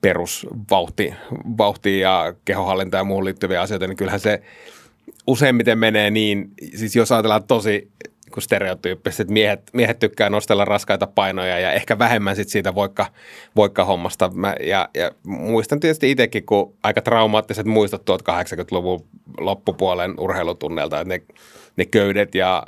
perusvauhti 0.00 1.14
vauhti 1.58 2.00
ja 2.00 2.34
kehohallinta 2.44 2.96
ja 2.96 3.04
muuhun 3.04 3.24
liittyviä 3.24 3.60
asioita, 3.60 3.86
niin 3.86 3.96
kyllähän 3.96 4.20
se 4.20 4.42
useimmiten 5.26 5.78
menee 5.78 6.10
niin, 6.10 6.50
siis 6.76 6.96
jos 6.96 7.12
ajatellaan 7.12 7.44
tosi 7.44 7.90
kun 8.30 8.42
stereotyyppisesti, 8.42 9.22
että 9.22 9.32
miehet, 9.32 9.70
miehet 9.72 9.98
tykkää 9.98 10.30
nostella 10.30 10.64
raskaita 10.64 11.06
painoja 11.06 11.58
ja 11.58 11.72
ehkä 11.72 11.98
vähemmän 11.98 12.36
sit 12.36 12.48
siitä 12.48 12.74
voikka, 12.74 13.06
voikkahommasta. 13.56 14.30
Mä, 14.34 14.54
ja, 14.60 14.88
ja, 14.94 15.10
muistan 15.26 15.80
tietysti 15.80 16.10
itsekin, 16.10 16.46
kun 16.46 16.74
aika 16.82 17.02
traumaattiset 17.02 17.66
muistot 17.66 18.10
80-luvun 18.10 19.06
loppupuolen 19.38 20.14
urheilutunneilta, 20.20 21.00
että 21.00 21.14
ne, 21.14 21.22
ne 21.76 21.84
köydet 21.84 22.34
ja 22.34 22.66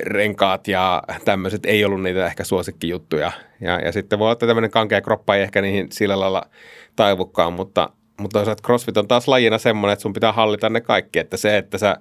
renkaat 0.00 0.68
ja 0.68 1.02
tämmöiset 1.24 1.66
ei 1.66 1.84
ollut 1.84 2.02
niitä 2.02 2.26
ehkä 2.26 2.44
suosikkijuttuja. 2.44 3.32
Ja, 3.60 3.80
ja 3.80 3.92
sitten 3.92 4.18
voi 4.18 4.24
olla, 4.24 4.32
että 4.32 4.46
tämmöinen 4.46 4.70
kankea 4.70 5.00
kroppa 5.00 5.36
ei 5.36 5.42
ehkä 5.42 5.62
niihin 5.62 5.86
sillä 5.92 6.20
lailla 6.20 6.42
taivukkaan, 6.96 7.52
mutta, 7.52 7.90
mutta 8.20 8.38
toisaalta 8.38 8.62
CrossFit 8.62 8.96
on 8.96 9.08
taas 9.08 9.28
lajina 9.28 9.58
semmoinen, 9.58 9.92
että 9.92 10.02
sun 10.02 10.12
pitää 10.12 10.32
hallita 10.32 10.70
ne 10.70 10.80
kaikki, 10.80 11.18
että 11.18 11.36
se, 11.36 11.56
että 11.56 11.78
sä 11.78 11.96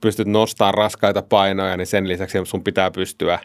pystyt 0.00 0.26
nostamaan 0.26 0.74
raskaita 0.74 1.22
painoja, 1.22 1.76
niin 1.76 1.86
sen 1.86 2.08
lisäksi 2.08 2.38
sun 2.44 2.64
pitää 2.64 2.90
pystyä 2.90 3.38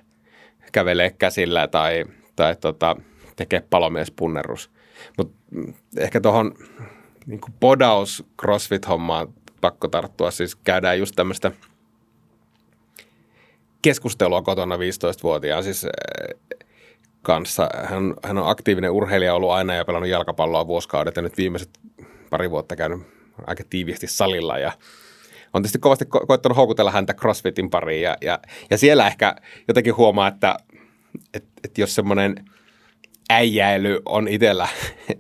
kävelemään 0.72 1.18
käsillä 1.18 1.68
tai, 1.68 2.06
tai 2.36 2.56
tota, 2.56 2.96
tekemään 3.36 3.68
palomiespunnerus. 3.70 4.72
Mutta 5.18 5.34
ehkä 5.98 6.22
tuohon 6.22 6.56
niin 7.26 7.42
podaus 7.60 8.26
CrossFit-hommaan 8.42 9.34
pakko 9.62 9.88
tarttua, 9.88 10.32
siis 10.32 10.56
käydään 10.56 11.00
just 11.00 11.16
tämmöistä– 11.16 11.52
keskustelua 13.82 14.42
kotona 14.42 14.76
15-vuotiaan 14.76 15.64
siis 15.64 15.84
eh, 15.84 15.92
kanssa. 17.22 17.70
Hän, 17.84 18.14
hän 18.24 18.38
on 18.38 18.50
aktiivinen 18.50 18.92
urheilija 18.92 19.36
ollut 19.36 19.52
aina 19.52 19.76
ja 19.76 19.86
pelannut 19.86 20.10
jalkapalloa 20.10 20.68
vuosikaudet 20.68 21.16
ja 21.16 21.22
nyt 21.22 21.38
viimeiset 21.38 21.70
pari 22.30 22.50
vuotta 22.50 22.76
käynyt 22.76 23.02
aika 23.48 23.64
tiiviisti 23.70 24.08
salilla 24.08 24.58
ja 24.58 24.72
on 25.54 25.62
tietysti 25.62 25.80
kovasti 25.80 26.06
ko- 26.06 26.26
koittanut 26.28 26.58
houkutella 26.58 26.92
häntä 26.92 27.14
CrossFitin 27.14 27.70
pariin 27.70 28.02
ja, 28.02 28.18
ja, 28.22 28.40
ja 28.70 28.78
siellä 28.78 29.08
ehkä 29.08 29.36
jotenkin 29.68 29.98
huomaa, 29.98 30.28
että 30.28 30.58
et, 31.34 31.46
et 31.64 31.78
jos 31.78 31.96
semmoinen 31.96 32.36
äijäily 33.30 34.02
on 34.06 34.28
itsellä 34.28 34.68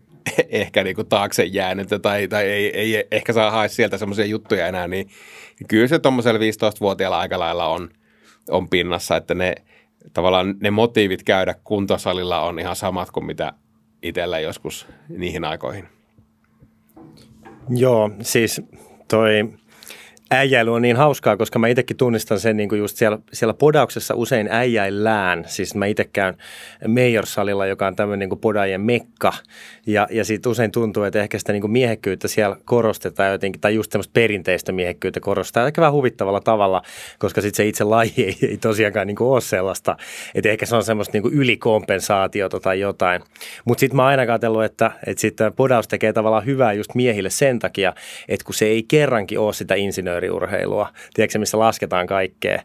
ehkä 0.49 0.83
niin 0.83 0.95
kuin 0.95 1.07
taakse 1.07 1.43
jäänyt 1.43 1.89
tai, 2.01 2.27
tai 2.27 2.45
ei, 2.45 2.79
ei, 2.79 3.07
ehkä 3.11 3.33
saa 3.33 3.51
hae 3.51 3.67
sieltä 3.67 3.97
semmoisia 3.97 4.25
juttuja 4.25 4.67
enää, 4.67 4.87
niin 4.87 5.09
kyllä 5.67 5.87
se 5.87 5.99
tuommoisella 5.99 6.39
15-vuotiaalla 6.39 7.19
aika 7.19 7.39
lailla 7.39 7.67
on, 7.67 7.89
on 8.49 8.69
pinnassa, 8.69 9.15
että 9.15 9.33
ne 9.33 9.55
tavallaan 10.13 10.55
ne 10.61 10.71
motiivit 10.71 11.23
käydä 11.23 11.55
kuntosalilla 11.63 12.41
on 12.41 12.59
ihan 12.59 12.75
samat 12.75 13.11
kuin 13.11 13.25
mitä 13.25 13.53
itsellä 14.03 14.39
joskus 14.39 14.87
niihin 15.09 15.45
aikoihin. 15.45 15.87
Joo, 17.69 18.11
siis 18.21 18.61
toi 19.07 19.53
äijäily 20.31 20.73
on 20.73 20.81
niin 20.81 20.95
hauskaa, 20.95 21.37
koska 21.37 21.59
mä 21.59 21.67
itsekin 21.67 21.97
tunnistan 21.97 22.39
sen 22.39 22.57
niin 22.57 22.69
kuin 22.69 22.79
just 22.79 22.97
siellä, 22.97 23.19
siellä 23.33 23.53
podauksessa 23.53 24.15
usein 24.15 24.47
äijäillään. 24.51 25.43
Siis 25.47 25.75
mä 25.75 25.85
itse 25.85 26.03
käyn 26.13 26.37
Major-salilla, 26.87 27.65
joka 27.65 27.87
on 27.87 27.95
tämmöinen 27.95 28.19
niin 28.19 28.29
kuin 28.29 28.39
podaajien 28.39 28.81
mekka. 28.81 29.33
Ja, 29.87 30.07
ja 30.11 30.25
siitä 30.25 30.49
usein 30.49 30.71
tuntuu, 30.71 31.03
että 31.03 31.21
ehkä 31.21 31.39
sitä 31.39 31.51
niin 31.51 31.61
kuin 31.61 31.71
miehekkyyttä 31.71 32.27
siellä 32.27 32.57
korostetaan 32.65 33.31
jotenkin, 33.31 33.61
tai 33.61 33.75
just 33.75 33.91
semmoista 33.91 34.11
perinteistä 34.13 34.71
miehekkyyttä 34.71 35.19
korostetaan 35.19 35.67
ehkä 35.67 35.81
vähän 35.81 35.93
huvittavalla 35.93 36.41
tavalla, 36.41 36.81
koska 37.19 37.41
sitten 37.41 37.57
se 37.57 37.67
itse 37.67 37.83
laji 37.83 38.13
ei, 38.17 38.37
ei 38.41 38.57
tosiaankaan 38.57 39.07
niin 39.07 39.15
kuin 39.15 39.27
ole 39.27 39.41
sellaista. 39.41 39.97
Että 40.35 40.49
ehkä 40.49 40.65
se 40.65 40.75
on 40.75 40.83
semmoista 40.83 41.13
niin 41.13 41.21
kuin 41.21 41.33
ylikompensaatiota 41.33 42.59
tai 42.59 42.79
jotain. 42.79 43.21
Mutta 43.65 43.79
sitten 43.79 43.95
mä 43.95 44.01
oon 44.01 44.09
aina 44.09 44.21
ajatellut, 44.21 44.63
että, 44.63 44.91
että 45.07 45.21
sitten 45.21 45.53
podaus 45.53 45.87
tekee 45.87 46.13
tavallaan 46.13 46.45
hyvää 46.45 46.73
just 46.73 46.95
miehille 46.95 47.29
sen 47.29 47.59
takia, 47.59 47.93
että 48.27 48.45
kun 48.45 48.55
se 48.55 48.65
ei 48.65 48.83
kerrankin 48.83 49.39
ole 49.39 49.53
sitä 49.53 49.75
insinööriä, 49.75 50.20
amatööriurheilua, 50.21 50.89
tiedätkö 51.13 51.39
missä 51.39 51.59
lasketaan 51.59 52.07
kaikkea. 52.07 52.61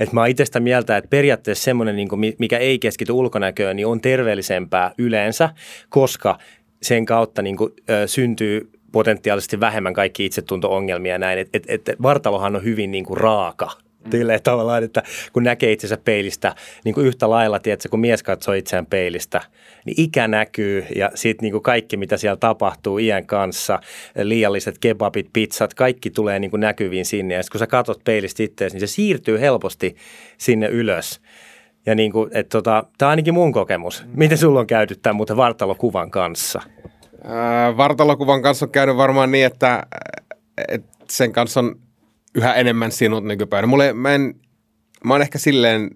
Et 0.00 0.12
mä 0.12 0.20
oon 0.20 0.28
itse 0.28 0.44
sitä 0.44 0.60
mieltä, 0.60 0.96
että 0.96 1.08
periaatteessa 1.08 1.64
semmoinen, 1.64 1.96
niin 1.96 2.08
mikä 2.38 2.58
ei 2.58 2.78
keskity 2.78 3.12
ulkonäköön, 3.12 3.76
niin 3.76 3.86
on 3.86 4.00
terveellisempää 4.00 4.92
yleensä, 4.98 5.50
koska 5.88 6.38
sen 6.82 7.06
kautta 7.06 7.42
niin 7.42 7.56
kuin, 7.56 7.72
ö, 7.90 8.06
syntyy 8.06 8.70
potentiaalisesti 8.92 9.60
vähemmän 9.60 9.94
kaikki 9.94 10.24
itsetunto-ongelmia 10.24 11.12
ja 11.12 11.18
näin. 11.18 11.38
Et, 11.38 11.48
et, 11.52 11.64
et 11.68 11.96
vartalohan 12.02 12.56
on 12.56 12.64
hyvin 12.64 12.90
niin 12.90 13.04
kuin 13.04 13.16
raaka 13.16 13.70
Tilleen 14.10 14.42
tavallaan, 14.42 14.84
että 14.84 15.02
kun 15.32 15.42
näkee 15.42 15.72
itsensä 15.72 15.96
peilistä, 16.04 16.54
niin 16.84 16.94
kuin 16.94 17.06
yhtä 17.06 17.30
lailla, 17.30 17.58
tiedätkö, 17.58 17.88
kun 17.88 18.00
mies 18.00 18.22
katsoo 18.22 18.54
itseään 18.54 18.86
peilistä, 18.86 19.40
niin 19.84 19.94
ikä 20.00 20.28
näkyy 20.28 20.86
ja 20.96 21.10
sitten 21.14 21.44
niin 21.44 21.52
kuin 21.52 21.62
kaikki, 21.62 21.96
mitä 21.96 22.16
siellä 22.16 22.36
tapahtuu 22.36 22.98
iän 22.98 23.26
kanssa, 23.26 23.80
liialliset 24.22 24.78
kebabit, 24.78 25.26
pizzat, 25.32 25.74
kaikki 25.74 26.10
tulee 26.10 26.38
niin 26.38 26.50
kuin 26.50 26.60
näkyviin 26.60 27.04
sinne. 27.04 27.34
Ja 27.34 27.42
sitten 27.42 27.52
kun 27.52 27.58
sä 27.58 27.66
katsot 27.66 28.04
peilistä 28.04 28.42
itseäsi, 28.42 28.76
niin 28.76 28.88
se 28.88 28.92
siirtyy 28.92 29.40
helposti 29.40 29.96
sinne 30.38 30.66
ylös. 30.66 31.20
Ja 31.86 31.94
niin 31.94 32.12
kuin, 32.12 32.30
että 32.34 32.50
tota, 32.50 32.84
tämä 32.98 33.08
on 33.08 33.10
ainakin 33.10 33.34
mun 33.34 33.52
kokemus. 33.52 34.04
Miten 34.14 34.38
sulla 34.38 34.60
on 34.60 34.66
käyty 34.66 34.96
tämän 34.96 35.16
muuten 35.16 35.36
vartalokuvan 35.36 36.10
kanssa? 36.10 36.62
Ää, 37.24 37.76
vartalokuvan 37.76 38.42
kanssa 38.42 38.66
on 38.66 38.70
käynyt 38.70 38.96
varmaan 38.96 39.32
niin, 39.32 39.46
että, 39.46 39.86
että 40.68 40.88
sen 41.10 41.32
kanssa 41.32 41.60
on 41.60 41.76
yhä 42.36 42.54
enemmän 42.54 42.92
sinut 42.92 43.24
nykypäivänä. 43.24 43.66
Mulle, 43.66 43.92
mä, 43.92 44.14
en, 44.14 44.34
mä 45.04 45.14
oon 45.14 45.22
ehkä 45.22 45.38
silleen 45.38 45.90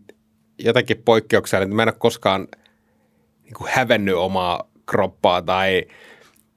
jotenkin 0.59 1.03
poikkeuksellinen, 1.05 1.69
että 1.69 1.77
mä 1.77 1.83
en 1.83 1.89
ole 1.89 1.97
koskaan 1.99 2.49
niin 3.45 3.55
kuin 3.55 3.71
hävennyt 3.73 4.15
omaa 4.15 4.71
kroppaa 4.87 5.43
tai, 5.43 5.85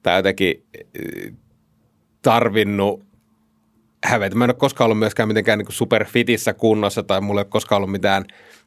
tai 0.02 0.18
jotenkin 0.18 0.64
eh, 0.74 1.32
tarvinnut 2.22 3.04
hävetä. 4.04 4.36
Mä 4.36 4.44
en 4.44 4.50
ole 4.50 4.54
koskaan 4.54 4.86
ollut 4.86 4.98
myöskään 4.98 5.28
mitenkään 5.28 5.58
niin 5.58 5.66
superfitissä 5.72 6.54
kunnossa 6.54 7.02
tai 7.02 7.20
mulla 7.20 7.40
ei 7.40 7.44
ole 7.44 7.50
koskaan 7.50 7.76
ollut 7.76 7.90
mitään 7.90 8.24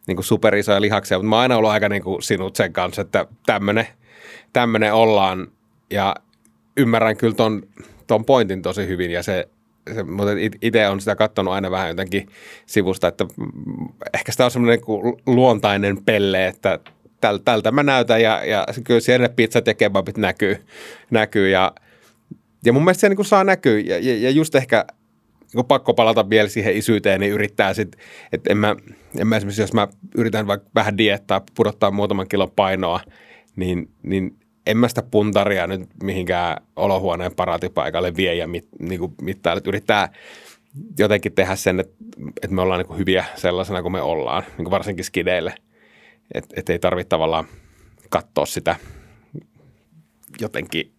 niin 0.07 0.23
superisoja 0.23 0.81
lihaksia, 0.81 1.17
mutta 1.17 1.29
mä 1.29 1.35
oon 1.35 1.41
aina 1.41 1.57
ollut 1.57 1.71
aika 1.71 1.89
niin 1.89 2.03
kuin 2.03 2.21
sinut 2.21 2.55
sen 2.55 2.73
kanssa, 2.73 3.01
että 3.01 3.25
tämmöinen 3.45 3.87
tämmönen 4.53 4.93
ollaan 4.93 5.47
ja 5.91 6.15
ymmärrän 6.77 7.17
kyllä 7.17 7.35
ton, 7.35 7.63
ton 8.07 8.25
pointin 8.25 8.61
tosi 8.61 8.87
hyvin 8.87 9.11
ja 9.11 9.23
se, 9.23 9.49
se, 9.95 10.03
mutta 10.03 10.31
itse 10.61 10.87
on 10.87 10.99
sitä 10.99 11.15
katsonut 11.15 11.53
aina 11.53 11.71
vähän 11.71 11.87
jotenkin 11.87 12.27
sivusta, 12.65 13.07
että 13.07 13.25
ehkä 14.13 14.31
sitä 14.31 14.45
on 14.45 14.51
semmoinen 14.51 14.79
niin 14.87 15.15
luontainen 15.25 16.03
pelle, 16.05 16.47
että 16.47 16.79
täl, 17.21 17.37
tältä 17.37 17.71
mä 17.71 17.83
näytän 17.83 18.21
ja, 18.21 18.45
ja 18.45 18.65
kyllä 18.83 18.99
siellä 18.99 19.29
pizzat 19.29 19.67
ja 19.67 19.73
kebabit 19.73 20.17
näkyy, 20.17 20.57
näkyy 21.09 21.49
ja, 21.49 21.71
ja 22.65 22.73
mun 22.73 22.83
mielestä 22.83 23.01
se 23.01 23.09
niin 23.09 23.25
saa 23.25 23.43
näkyä 23.43 23.79
ja, 23.79 23.99
ja, 23.99 24.17
ja 24.17 24.29
just 24.29 24.55
ehkä 24.55 24.85
niin 25.53 25.65
pakko 25.65 25.93
palata 25.93 26.29
vielä 26.29 26.49
siihen 26.49 26.77
isyyteen, 26.77 27.19
niin 27.19 27.33
yrittää 27.33 27.73
sitten, 27.73 28.01
että 28.31 28.51
en 28.51 28.57
mä, 28.57 28.75
en 29.17 29.27
mä 29.27 29.37
esimerkiksi, 29.37 29.61
jos 29.61 29.73
mä 29.73 29.87
yritän 30.15 30.47
vaikka 30.47 30.69
vähän 30.75 30.97
diettaa, 30.97 31.45
pudottaa 31.55 31.91
muutaman 31.91 32.27
kilon 32.27 32.51
painoa, 32.51 32.99
niin, 33.55 33.89
niin 34.03 34.35
en 34.67 34.77
mä 34.77 34.87
sitä 34.87 35.03
puntaria 35.11 35.67
nyt 35.67 35.89
mihinkään 36.03 36.57
olohuoneen 36.75 37.35
paratipaikalle 37.35 38.15
vie 38.15 38.35
ja 38.35 38.47
mit, 38.47 38.67
niin 38.79 38.99
kuin 38.99 39.15
mittaa, 39.21 39.53
että 39.53 39.69
yrittää 39.69 40.09
jotenkin 40.99 41.33
tehdä 41.33 41.55
sen, 41.55 41.79
että, 41.79 41.95
että 42.43 42.55
me 42.55 42.61
ollaan 42.61 42.79
niin 42.79 42.87
kuin 42.87 42.99
hyviä 42.99 43.25
sellaisena 43.35 43.81
kuin 43.81 43.91
me 43.91 44.01
ollaan, 44.01 44.43
niin 44.43 44.55
kuin 44.65 44.71
varsinkin 44.71 45.05
skideille. 45.05 45.55
Että 46.33 46.55
et 46.57 46.69
ei 46.69 46.79
tarvitse 46.79 47.09
tavallaan 47.09 47.45
katsoa 48.09 48.45
sitä 48.45 48.75
jotenkin 50.41 50.93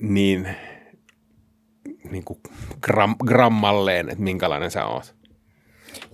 niin, 0.00 0.48
niin 2.10 2.24
kuin 2.24 2.40
gram, 2.80 3.16
grammalleen, 3.26 4.08
että 4.08 4.24
minkälainen 4.24 4.70
sä 4.70 4.86
oot. 4.86 5.14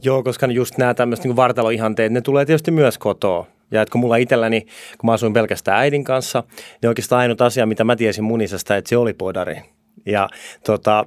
Joo, 0.02 0.22
koska 0.22 0.46
just 0.46 0.78
nämä 0.78 0.94
tämmöiset 0.94 1.24
niin 1.24 1.36
vartaloihanteet, 1.36 2.12
ne 2.12 2.20
tulee 2.20 2.44
tietysti 2.44 2.70
myös 2.70 2.98
kotoa. 2.98 3.46
Ja 3.70 3.82
että 3.82 3.92
kun 3.92 4.00
mulla 4.00 4.16
itselläni, 4.16 4.60
kun 4.98 5.06
mä 5.06 5.12
asuin 5.12 5.32
pelkästään 5.32 5.78
äidin 5.78 6.04
kanssa, 6.04 6.44
niin 6.82 6.88
oikeastaan 6.88 7.20
ainut 7.20 7.40
asia, 7.40 7.66
mitä 7.66 7.84
mä 7.84 7.96
tiesin 7.96 8.24
munisesta, 8.24 8.76
että 8.76 8.88
se 8.88 8.96
oli 8.96 9.12
podari. 9.12 9.62
Ja 10.06 10.28
tota, 10.66 11.06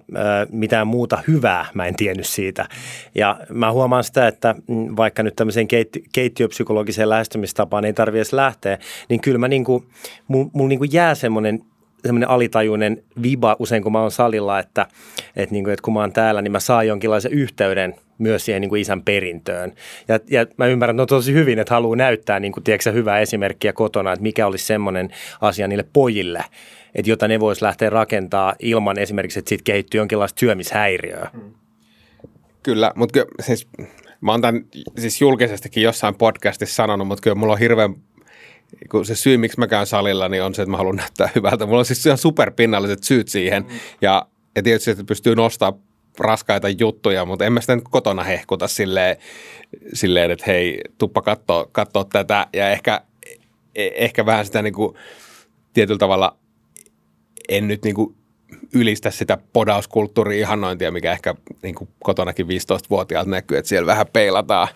mitään 0.51 0.87
muuta 0.87 1.23
hyvää 1.27 1.65
mä 1.73 1.85
en 1.85 1.95
tiennyt 1.95 2.27
siitä. 2.27 2.67
Ja 3.15 3.39
mä 3.49 3.71
huomaan 3.71 4.03
sitä, 4.03 4.27
että 4.27 4.55
mm, 4.67 4.95
vaikka 4.97 5.23
nyt 5.23 5.35
tämmöiseen 5.35 5.67
keitti, 5.67 6.03
keittiöpsykologiseen 6.13 7.09
lähestymistapaan 7.09 7.85
ei 7.85 7.93
tarvitse 7.93 8.19
edes 8.19 8.33
lähteä, 8.33 8.77
niin 9.09 9.21
kyllä 9.21 9.37
mä 9.37 9.47
niinku, 9.47 9.85
mulla 10.27 10.49
mul 10.53 10.67
niinku 10.67 10.85
jää 10.91 11.15
semmoinen 11.15 11.59
semmoinen 12.05 12.29
alitajuinen 12.29 13.03
viba 13.21 13.55
usein, 13.59 13.83
kun 13.83 13.91
mä 13.91 14.01
oon 14.01 14.11
salilla, 14.11 14.59
että, 14.59 14.87
että, 15.35 15.53
niin 15.53 15.63
kuin, 15.63 15.73
että 15.73 15.83
kun 15.83 15.93
mä 15.93 15.99
oon 15.99 16.13
täällä, 16.13 16.41
niin 16.41 16.51
mä 16.51 16.59
saan 16.59 16.87
jonkinlaisen 16.87 17.31
yhteyden 17.31 17.95
myös 18.21 18.45
siihen 18.45 18.61
niin 18.61 18.69
kuin 18.69 18.81
isän 18.81 19.03
perintöön. 19.03 19.73
Ja, 20.07 20.19
ja 20.29 20.45
mä 20.57 20.67
ymmärrän 20.67 20.95
että 20.95 21.01
on 21.01 21.07
tosi 21.07 21.33
hyvin, 21.33 21.59
että 21.59 21.73
haluaa 21.73 21.95
näyttää 21.95 22.39
niin 22.39 22.51
kuin, 22.51 22.63
tiedätkö, 22.63 22.91
hyvää 22.91 23.19
esimerkkiä 23.19 23.73
kotona, 23.73 24.13
että 24.13 24.23
mikä 24.23 24.47
olisi 24.47 24.65
semmoinen 24.65 25.09
asia 25.41 25.67
niille 25.67 25.85
pojille, 25.93 26.43
että 26.95 27.09
jota 27.09 27.27
ne 27.27 27.39
vois 27.39 27.61
lähteä 27.61 27.89
rakentaa 27.89 28.55
ilman 28.59 28.99
esimerkiksi, 28.99 29.39
että 29.39 29.49
siitä 29.49 29.63
kehittyy 29.63 29.99
jonkinlaista 29.99 30.39
syömishäiriöä. 30.39 31.29
Hmm. 31.33 31.53
Kyllä, 32.63 32.91
mutta 32.95 33.13
kyllä, 33.13 33.27
siis 33.41 33.67
mä 34.21 34.31
oon 34.31 34.41
tämän 34.41 34.65
siis 34.97 35.21
julkisestikin 35.21 35.83
jossain 35.83 36.15
podcastissa 36.15 36.75
sanonut, 36.75 37.07
mutta 37.07 37.21
kyllä 37.21 37.35
mulla 37.35 37.53
on 37.53 37.59
hirveän 37.59 37.95
kun 38.91 39.05
se 39.05 39.15
syy, 39.15 39.37
miksi 39.37 39.59
mä 39.59 39.67
käyn 39.67 39.85
salilla, 39.85 40.29
niin 40.29 40.43
on 40.43 40.55
se, 40.55 40.61
että 40.61 40.71
mä 40.71 40.77
haluan 40.77 40.95
näyttää 40.95 41.29
hyvältä. 41.35 41.65
Mulla 41.65 41.79
on 41.79 41.85
siis 41.85 42.05
ihan 42.05 42.17
superpinnalliset 42.17 43.03
syyt 43.03 43.27
siihen. 43.27 43.63
Mm. 43.63 43.69
Ja, 44.01 44.25
ja 44.55 44.63
tietysti, 44.63 44.91
että 44.91 45.03
pystyy 45.03 45.35
nostamaan 45.35 45.81
raskaita 46.19 46.69
juttuja, 46.69 47.25
mutta 47.25 47.45
en 47.45 47.53
mä 47.53 47.61
sitä 47.61 47.75
nyt 47.75 47.85
kotona 47.89 48.23
hehkuta 48.23 48.67
silleen, 48.67 49.17
silleen 49.93 50.31
että 50.31 50.45
hei, 50.47 50.81
tuppa 50.97 51.21
katsoa, 51.21 51.67
katsoa 51.71 52.03
tätä. 52.03 52.47
Ja 52.53 52.69
ehkä, 52.69 53.01
e, 53.75 53.89
ehkä 53.95 54.25
vähän 54.25 54.45
sitä 54.45 54.61
niin 54.61 54.73
kuin, 54.73 54.95
tietyllä 55.73 55.97
tavalla 55.97 56.37
en 57.49 57.67
nyt 57.67 57.83
niin 57.83 57.95
kuin 57.95 58.15
ylistä 58.73 59.11
sitä 59.11 59.37
podauskulttuuri-ihannointia, 59.53 60.91
mikä 60.91 61.11
ehkä 61.11 61.35
niin 61.63 61.75
kuin 61.75 61.89
kotonakin 62.03 62.45
15-vuotiaalta 62.45 63.29
näkyy, 63.29 63.57
että 63.57 63.69
siellä 63.69 63.85
vähän 63.85 64.05
peilataan, 64.13 64.67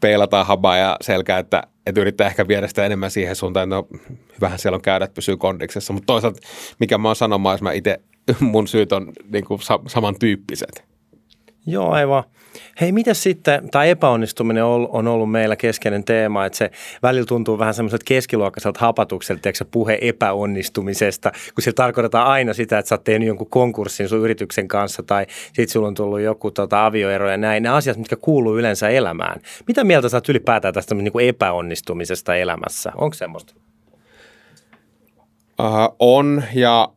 peilataan 0.00 0.46
habaa 0.46 0.76
ja 0.76 0.96
selkää, 1.00 1.38
että, 1.38 1.62
että 1.86 2.00
yrittää 2.00 2.26
ehkä 2.26 2.48
viedä 2.48 2.68
sitä 2.68 2.86
enemmän 2.86 3.10
siihen 3.10 3.36
suuntaan, 3.36 3.64
että 3.64 3.76
no 3.76 3.88
hyvähän 4.36 4.58
siellä 4.58 4.76
on 4.76 4.82
käydä, 4.82 5.08
pysyy 5.14 5.36
kondiksessa, 5.36 5.92
mutta 5.92 6.06
toisaalta 6.06 6.40
mikä 6.78 6.98
mä 6.98 7.08
oon 7.08 7.16
sanomaan, 7.16 7.54
jos 7.54 7.62
mä 7.62 7.72
itse, 7.72 8.00
mun 8.40 8.68
syyt 8.68 8.92
on 8.92 9.12
niin 9.32 9.44
kuin 9.44 9.60
samantyyppiset. 9.86 10.84
Joo, 11.66 11.90
aivan. 11.90 12.24
Hei, 12.80 12.92
mitä 12.92 13.14
sitten, 13.14 13.70
tämä 13.70 13.84
epäonnistuminen 13.84 14.64
on, 14.64 15.08
ollut 15.08 15.30
meillä 15.30 15.56
keskeinen 15.56 16.04
teema, 16.04 16.46
että 16.46 16.58
se 16.58 16.70
välillä 17.02 17.26
tuntuu 17.26 17.58
vähän 17.58 17.74
semmoiselta 17.74 18.04
keskiluokkaiselta 18.04 18.80
hapatukselta, 18.80 19.50
se 19.54 19.64
puhe 19.64 19.98
epäonnistumisesta, 20.00 21.32
kun 21.54 21.62
se 21.62 21.72
tarkoittaa 21.72 22.30
aina 22.32 22.54
sitä, 22.54 22.78
että 22.78 22.88
sä 22.88 22.94
oot 22.94 23.04
tehnyt 23.04 23.28
jonkun 23.28 23.50
konkurssin 23.50 24.08
sun 24.08 24.20
yrityksen 24.20 24.68
kanssa 24.68 25.02
tai 25.02 25.26
sitten 25.46 25.68
sulla 25.68 25.88
on 25.88 25.94
tullut 25.94 26.20
joku 26.20 26.50
tota, 26.50 26.86
avioero 26.86 27.30
ja 27.30 27.36
näin, 27.36 27.62
ne 27.62 27.68
asiat, 27.68 27.96
mitkä 27.96 28.16
kuuluu 28.16 28.58
yleensä 28.58 28.88
elämään. 28.88 29.40
Mitä 29.66 29.84
mieltä 29.84 30.08
sä 30.08 30.16
oot 30.16 30.28
ylipäätään 30.28 30.74
tästä 30.74 30.94
niin 30.94 31.12
kuin 31.12 31.28
epäonnistumisesta 31.28 32.36
elämässä? 32.36 32.92
Onko 32.96 33.14
semmoista? 33.14 33.54
Uh, 35.60 35.96
on 35.98 36.42
ja 36.54 36.88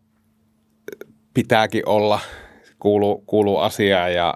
pitääkin 1.33 1.89
olla, 1.89 2.19
kuuluu, 2.79 3.23
kuuluu 3.25 3.57
asiaan 3.57 4.13
ja, 4.13 4.33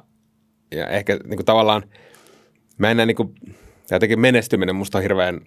ja 0.71 0.87
ehkä 0.87 1.13
niin 1.13 1.37
kuin 1.37 1.45
tavallaan 1.45 1.83
mä 2.77 2.91
en 2.91 2.97
näe 2.97 3.05
niin 3.05 3.17
kuin, 3.17 3.35
jotenkin 3.91 4.19
menestyminen 4.19 4.75
musta 4.75 4.97
on 4.97 5.01
hirveän 5.01 5.41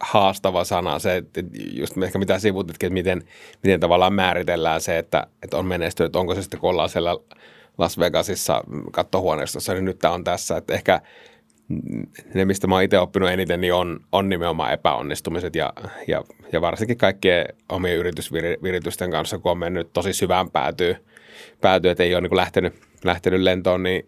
haastava 0.00 0.64
sana, 0.64 0.98
se, 0.98 1.16
että 1.16 1.40
just 1.72 1.98
ehkä 2.02 2.18
mitä 2.18 2.38
sivutitkin, 2.38 2.86
että 2.86 2.94
miten, 2.94 3.22
miten 3.62 3.80
tavallaan 3.80 4.12
määritellään 4.12 4.80
se, 4.80 4.98
että, 4.98 5.26
että 5.42 5.56
on 5.56 5.66
menestynyt, 5.66 6.16
onko 6.16 6.34
se 6.34 6.42
sitten 6.42 6.60
kun 6.60 6.70
ollaan 6.70 6.88
siellä 6.88 7.16
Las 7.78 7.98
Vegasissa 7.98 8.64
kattohuoneistossa, 8.92 9.74
niin 9.74 9.84
nyt 9.84 9.98
tämä 9.98 10.14
on 10.14 10.24
tässä, 10.24 10.56
että 10.56 10.74
ehkä 10.74 11.00
ne, 12.34 12.44
mistä 12.44 12.66
mä 12.66 12.74
oon 12.74 12.84
itse 12.84 12.98
oppinut 12.98 13.30
eniten, 13.30 13.60
niin 13.60 13.74
on, 13.74 14.00
on 14.12 14.28
nimenomaan 14.28 14.72
epäonnistumiset 14.72 15.56
ja, 15.56 15.72
ja, 16.06 16.24
ja 16.52 16.60
varsinkin 16.60 16.96
kaikkien 16.96 17.44
omien 17.68 17.96
yritysviritysten 17.96 19.10
kanssa, 19.10 19.38
kun 19.38 19.52
on 19.52 19.58
mennyt 19.58 19.92
tosi 19.92 20.12
syvään 20.12 20.50
päätyy, 20.50 20.96
päätyy 21.60 21.90
että 21.90 22.02
ei 22.02 22.14
ole 22.14 22.20
niin 22.20 22.36
lähtenyt, 22.36 22.74
lähtenyt 23.04 23.40
lentoon, 23.40 23.82
niin 23.82 24.02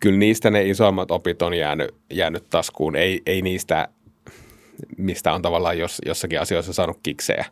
kyllä 0.00 0.18
niistä 0.18 0.50
ne 0.50 0.68
isommat 0.68 1.10
opit 1.10 1.42
on 1.42 1.54
jäänyt, 1.54 1.94
jäänyt 2.10 2.44
taskuun, 2.50 2.96
ei, 2.96 3.22
ei 3.26 3.42
niistä, 3.42 3.88
mistä 4.98 5.32
on 5.32 5.42
tavallaan 5.42 5.78
jos, 5.78 5.98
jossakin 6.06 6.40
asioissa 6.40 6.72
saanut 6.72 6.98
kiksejä, 7.02 7.44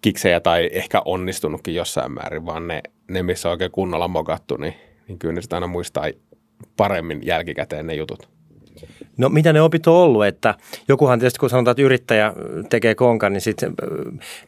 kiksejä 0.00 0.40
tai 0.40 0.70
ehkä 0.72 1.02
onnistunutkin 1.04 1.74
jossain 1.74 2.12
määrin, 2.12 2.46
vaan 2.46 2.68
ne, 2.68 2.82
ne 3.08 3.22
missä 3.22 3.48
on 3.48 3.50
oikein 3.50 3.70
kunnolla 3.70 4.08
mokattu, 4.08 4.56
niin, 4.56 4.74
niin 5.08 5.18
kyllä 5.18 5.34
ne 5.34 5.42
sitä 5.42 5.56
aina 5.56 5.66
muistaa 5.66 6.10
paremmin 6.76 7.26
jälkikäteen 7.26 7.86
ne 7.86 7.94
jutut. 7.94 8.28
No 9.16 9.28
mitä 9.28 9.52
ne 9.52 9.62
opit 9.62 9.86
on 9.86 9.94
ollut, 9.94 10.26
että 10.26 10.54
jokuhan 10.88 11.18
tietysti 11.18 11.38
kun 11.38 11.50
sanotaan, 11.50 11.72
että 11.72 11.82
yrittäjä 11.82 12.32
tekee 12.70 12.94
konkan, 12.94 13.32
niin 13.32 13.40
sitten 13.40 13.74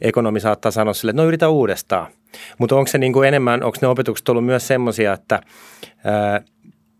ekonomi 0.01 0.39
saattaa 0.39 0.71
sanoa 0.71 0.93
sille, 0.93 1.09
että 1.09 1.21
no 1.21 1.27
yritä 1.27 1.49
uudestaan. 1.49 2.07
Mutta 2.57 2.75
onko 2.75 2.87
se 2.87 2.97
niin 2.97 3.13
kuin 3.13 3.27
enemmän, 3.27 3.63
onko 3.63 3.77
ne 3.81 3.87
opetukset 3.87 4.29
ollut 4.29 4.45
myös 4.45 4.67
semmoisia, 4.67 5.13
että 5.13 5.41
ää, 6.03 6.41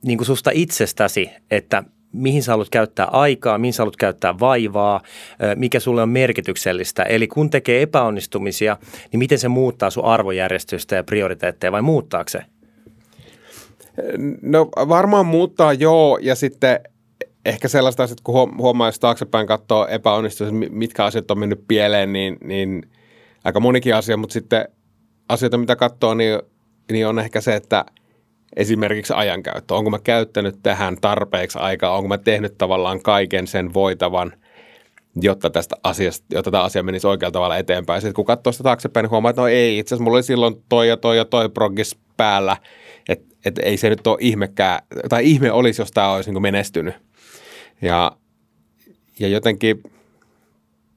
niin 0.05 0.17
kuin 0.17 0.25
susta 0.25 0.51
itsestäsi, 0.53 1.29
että 1.51 1.83
mihin 2.13 2.43
sä 2.43 2.51
haluat 2.51 2.69
käyttää 2.69 3.05
aikaa, 3.05 3.57
mihin 3.57 3.73
sä 3.73 3.81
haluat 3.81 3.95
käyttää 3.95 4.39
vaivaa, 4.39 5.01
mikä 5.55 5.79
sulle 5.79 6.01
on 6.01 6.09
merkityksellistä. 6.09 7.03
Eli 7.03 7.27
kun 7.27 7.49
tekee 7.49 7.81
epäonnistumisia, 7.81 8.77
niin 9.11 9.19
miten 9.19 9.39
se 9.39 9.47
muuttaa 9.47 9.89
sun 9.89 10.05
arvojärjestystä 10.05 10.95
ja 10.95 11.03
prioriteetteja 11.03 11.71
vai 11.71 11.81
muuttaako 11.81 12.29
se? 12.29 12.39
No 14.41 14.69
varmaan 14.75 15.25
muuttaa 15.25 15.73
joo 15.73 16.19
ja 16.21 16.35
sitten 16.35 16.79
ehkä 17.45 17.67
sellaista 17.67 18.03
asiat, 18.03 18.21
kun 18.21 18.57
huomaa, 18.57 18.87
jos 18.87 18.99
taaksepäin 18.99 19.47
katsoo 19.47 19.87
epäonnistumisia, 19.87 20.69
mitkä 20.71 21.05
asiat 21.05 21.31
on 21.31 21.39
mennyt 21.39 21.63
pieleen, 21.67 22.13
niin, 22.13 22.37
niin 22.43 22.89
aika 23.43 23.59
monikin 23.59 23.95
asia, 23.95 24.17
mutta 24.17 24.33
sitten 24.33 24.65
asioita, 25.29 25.57
mitä 25.57 25.75
katsoo, 25.75 26.13
niin, 26.13 26.39
niin 26.91 27.07
on 27.07 27.19
ehkä 27.19 27.41
se, 27.41 27.55
että– 27.55 27.85
esimerkiksi 28.55 29.13
ajankäyttö. 29.15 29.75
Onko 29.75 29.89
mä 29.89 29.99
käyttänyt 29.99 30.59
tähän 30.63 30.97
tarpeeksi 31.01 31.59
aikaa? 31.59 31.95
Onko 31.95 32.07
mä 32.07 32.17
tehnyt 32.17 32.57
tavallaan 32.57 33.01
kaiken 33.01 33.47
sen 33.47 33.73
voitavan, 33.73 34.33
jotta, 35.21 35.49
tästä 35.49 35.75
asiasta, 35.83 36.25
jotta 36.31 36.51
tämä 36.51 36.63
asia 36.63 36.83
menisi 36.83 37.07
oikealla 37.07 37.31
tavalla 37.31 37.57
eteenpäin. 37.57 38.01
Sitten 38.01 38.13
kun 38.13 38.25
katsoo 38.25 38.53
sitä 38.53 38.63
taaksepäin, 38.63 39.03
niin 39.03 39.11
huomaa, 39.11 39.29
että 39.29 39.41
no 39.41 39.47
ei, 39.47 39.77
itse 39.77 39.95
asiassa 39.95 40.03
mulla 40.03 40.17
oli 40.17 40.23
silloin 40.23 40.55
toi 40.69 40.87
ja 40.87 40.97
toi 40.97 41.17
ja 41.17 41.25
toi 41.25 41.49
progis 41.49 41.97
päällä, 42.19 42.57
että 43.09 43.35
et 43.45 43.57
ei 43.57 43.77
se 43.77 43.89
nyt 43.89 44.07
ole 44.07 44.17
ihmekään, 44.21 44.79
tai 45.09 45.25
ihme 45.25 45.51
olisi, 45.51 45.81
jos 45.81 45.91
tämä 45.91 46.11
olisi 46.11 46.31
niin 46.31 46.41
menestynyt. 46.41 46.95
Ja, 47.81 48.11
ja 49.19 49.27
jotenkin 49.27 49.83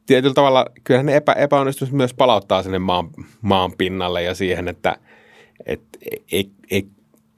tietyllä 0.06 0.34
tavalla 0.34 0.66
kyllähän 0.84 1.06
ne 1.06 1.16
epä, 1.16 1.32
epäonnistumiset 1.32 1.96
myös 1.96 2.14
palauttaa 2.14 2.62
sinne 2.62 2.78
maan, 2.78 3.10
maan 3.42 3.72
pinnalle 3.78 4.22
ja 4.22 4.34
siihen, 4.34 4.68
että 4.68 4.96
et, 5.66 5.80
ei, 6.32 6.50
ei, 6.70 6.86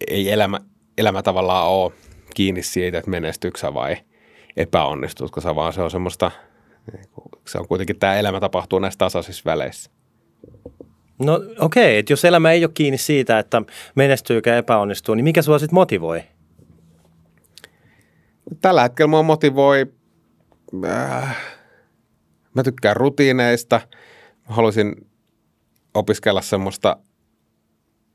ei 0.09 0.31
elämä, 0.31 0.61
elämä 0.99 1.23
tavallaan 1.23 1.69
ole 1.69 1.93
kiinni 2.35 2.63
siitä, 2.63 2.99
että 2.99 3.11
menestyksä 3.11 3.75
vai 3.75 3.97
epäonnistutko 4.57 5.41
sä, 5.41 5.55
vaan 5.55 5.73
se 5.73 5.83
on 5.83 5.91
semmoista, 5.91 6.31
se 7.47 7.59
on 7.59 7.69
kuitenkin 7.69 7.99
tämä 7.99 8.15
elämä 8.15 8.41
tapahtuu 8.41 8.79
näissä 8.79 8.99
tasaisissa 8.99 9.43
väleissä. 9.45 9.91
No 11.19 11.35
okei, 11.35 11.59
okay, 11.59 11.97
että 11.99 12.13
jos 12.13 12.25
elämä 12.25 12.53
ei 12.53 12.65
ole 12.65 12.71
kiinni 12.75 12.99
siitä, 12.99 13.39
että 13.39 13.63
menestyykö 13.95 14.57
epäonnistuu, 14.57 15.15
niin 15.15 15.25
mikä 15.25 15.43
sua 15.43 15.59
sitten 15.59 15.75
motivoi? 15.75 16.23
Tällä 18.61 18.83
hetkellä 18.83 19.09
mua 19.09 19.23
motivoi, 19.23 19.87
äh, 20.85 21.37
mä 22.55 22.63
tykkään 22.63 22.97
rutiineista, 22.97 23.81
mä 24.49 24.55
haluaisin 24.55 25.07
opiskella 25.95 26.43
semmoista 26.43 26.97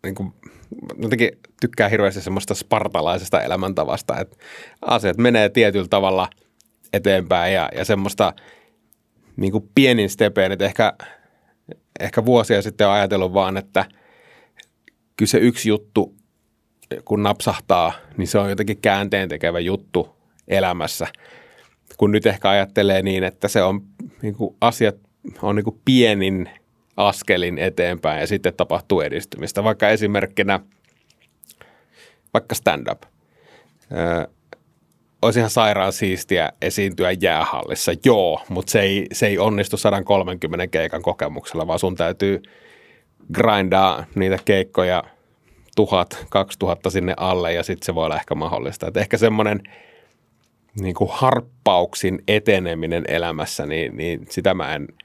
niin 0.03 0.15
kuin, 0.15 0.33
jotenkin 1.01 1.31
tykkää 1.62 1.89
hirveästi 1.89 2.21
semmoista 2.21 2.55
spartalaisesta 2.55 3.41
elämäntavasta, 3.41 4.19
että 4.19 4.38
asiat 4.81 5.17
menee 5.17 5.49
tietyllä 5.49 5.88
tavalla 5.89 6.29
eteenpäin 6.93 7.53
ja, 7.53 7.69
ja 7.75 7.85
semmoista 7.85 8.33
niin 9.35 9.51
kuin 9.51 9.69
pienin 9.75 10.09
stepein, 10.09 10.51
että 10.51 10.65
ehkä, 10.65 10.93
ehkä 11.99 12.25
vuosia 12.25 12.62
sitten 12.62 12.89
ajatellut 12.89 13.34
vaan, 13.34 13.58
että 13.58 13.86
kyllä 15.17 15.29
se 15.29 15.38
yksi 15.38 15.69
juttu, 15.69 16.15
kun 17.05 17.23
napsahtaa, 17.23 17.93
niin 18.17 18.27
se 18.27 18.39
on 18.39 18.49
jotenkin 18.49 18.82
käänteen 18.82 19.29
tekevä 19.29 19.60
juttu 19.60 20.15
elämässä. 20.47 21.08
Kun 21.97 22.12
nyt 22.12 22.25
ehkä 22.25 22.49
ajattelee 22.49 23.01
niin, 23.01 23.23
että 23.23 23.47
se 23.47 23.63
on 23.63 23.82
niin 24.21 24.36
kuin 24.36 24.55
asiat 24.62 24.95
on 25.41 25.55
niin 25.55 25.63
kuin 25.63 25.82
pienin 25.86 26.49
askelin 26.97 27.58
eteenpäin 27.58 28.19
ja 28.19 28.27
sitten 28.27 28.53
tapahtuu 28.53 29.01
edistymistä. 29.01 29.63
Vaikka 29.63 29.89
esimerkkinä 29.89 30.60
vaikka 32.34 32.55
stand-up. 32.55 33.01
Öö, 33.91 34.27
olisi 35.21 35.39
ihan 35.39 35.49
sairaan 35.49 35.93
siistiä 35.93 36.51
esiintyä 36.62 37.12
jäähallissa, 37.12 37.91
joo, 38.05 38.41
mutta 38.49 38.71
se 38.71 38.82
ei, 38.82 39.05
se 39.12 39.27
ei 39.27 39.38
onnistu 39.38 39.77
130 39.77 40.67
keikan 40.67 41.01
kokemuksella, 41.01 41.67
vaan 41.67 41.79
sun 41.79 41.95
täytyy 41.95 42.41
grindaa 43.34 44.05
niitä 44.15 44.38
keikkoja 44.45 45.03
tuhat, 45.75 46.25
kaksi 46.29 46.60
tuhatta 46.60 46.89
sinne 46.89 47.13
alle 47.17 47.53
ja 47.53 47.63
sitten 47.63 47.86
se 47.86 47.95
voi 47.95 48.05
olla 48.05 48.15
ehkä 48.15 48.36
mahdollista. 48.36 48.88
Et 48.88 48.97
ehkä 48.97 49.17
semmoinen 49.17 49.62
niin 50.79 50.95
kuin 50.95 51.10
harppauksin 51.13 52.23
eteneminen 52.27 53.03
elämässä, 53.08 53.65
niin, 53.65 53.97
niin 53.97 54.25
sitä 54.29 54.53
mä 54.53 54.75
en– 54.75 54.88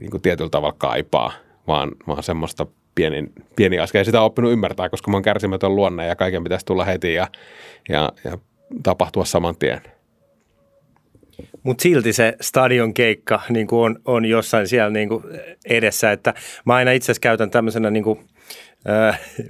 niin 0.00 0.10
kuin 0.10 0.22
tietyllä 0.22 0.50
tavalla 0.50 0.74
kaipaa, 0.78 1.32
vaan, 1.66 1.90
vaan 2.06 2.22
semmoista 2.22 2.66
pieni, 2.94 3.24
pieni 3.56 3.78
askel. 3.78 4.00
Ja 4.00 4.04
sitä 4.04 4.20
on 4.20 4.26
oppinut 4.26 4.52
ymmärtää, 4.52 4.88
koska 4.88 5.10
mä 5.10 5.16
oon 5.16 5.22
kärsimätön 5.22 5.76
luonne 5.76 6.06
ja 6.06 6.16
kaiken 6.16 6.42
pitäisi 6.42 6.66
tulla 6.66 6.84
heti 6.84 7.14
ja, 7.14 7.28
ja, 7.88 8.12
ja 8.24 8.38
tapahtua 8.82 9.24
saman 9.24 9.56
tien. 9.56 9.80
Mutta 11.62 11.82
silti 11.82 12.12
se 12.12 12.36
stadion 12.40 12.94
keikka 12.94 13.40
niin 13.48 13.66
on, 13.70 14.00
on 14.04 14.24
jossain 14.24 14.68
siellä 14.68 14.90
niin 14.90 15.08
edessä, 15.66 16.12
että 16.12 16.34
mä 16.64 16.74
aina 16.74 16.90
itse 16.90 17.04
asiassa 17.04 17.20
käytän 17.20 17.50
tämmöisenä 17.50 17.90
niin 17.90 18.04
kuin 18.04 18.18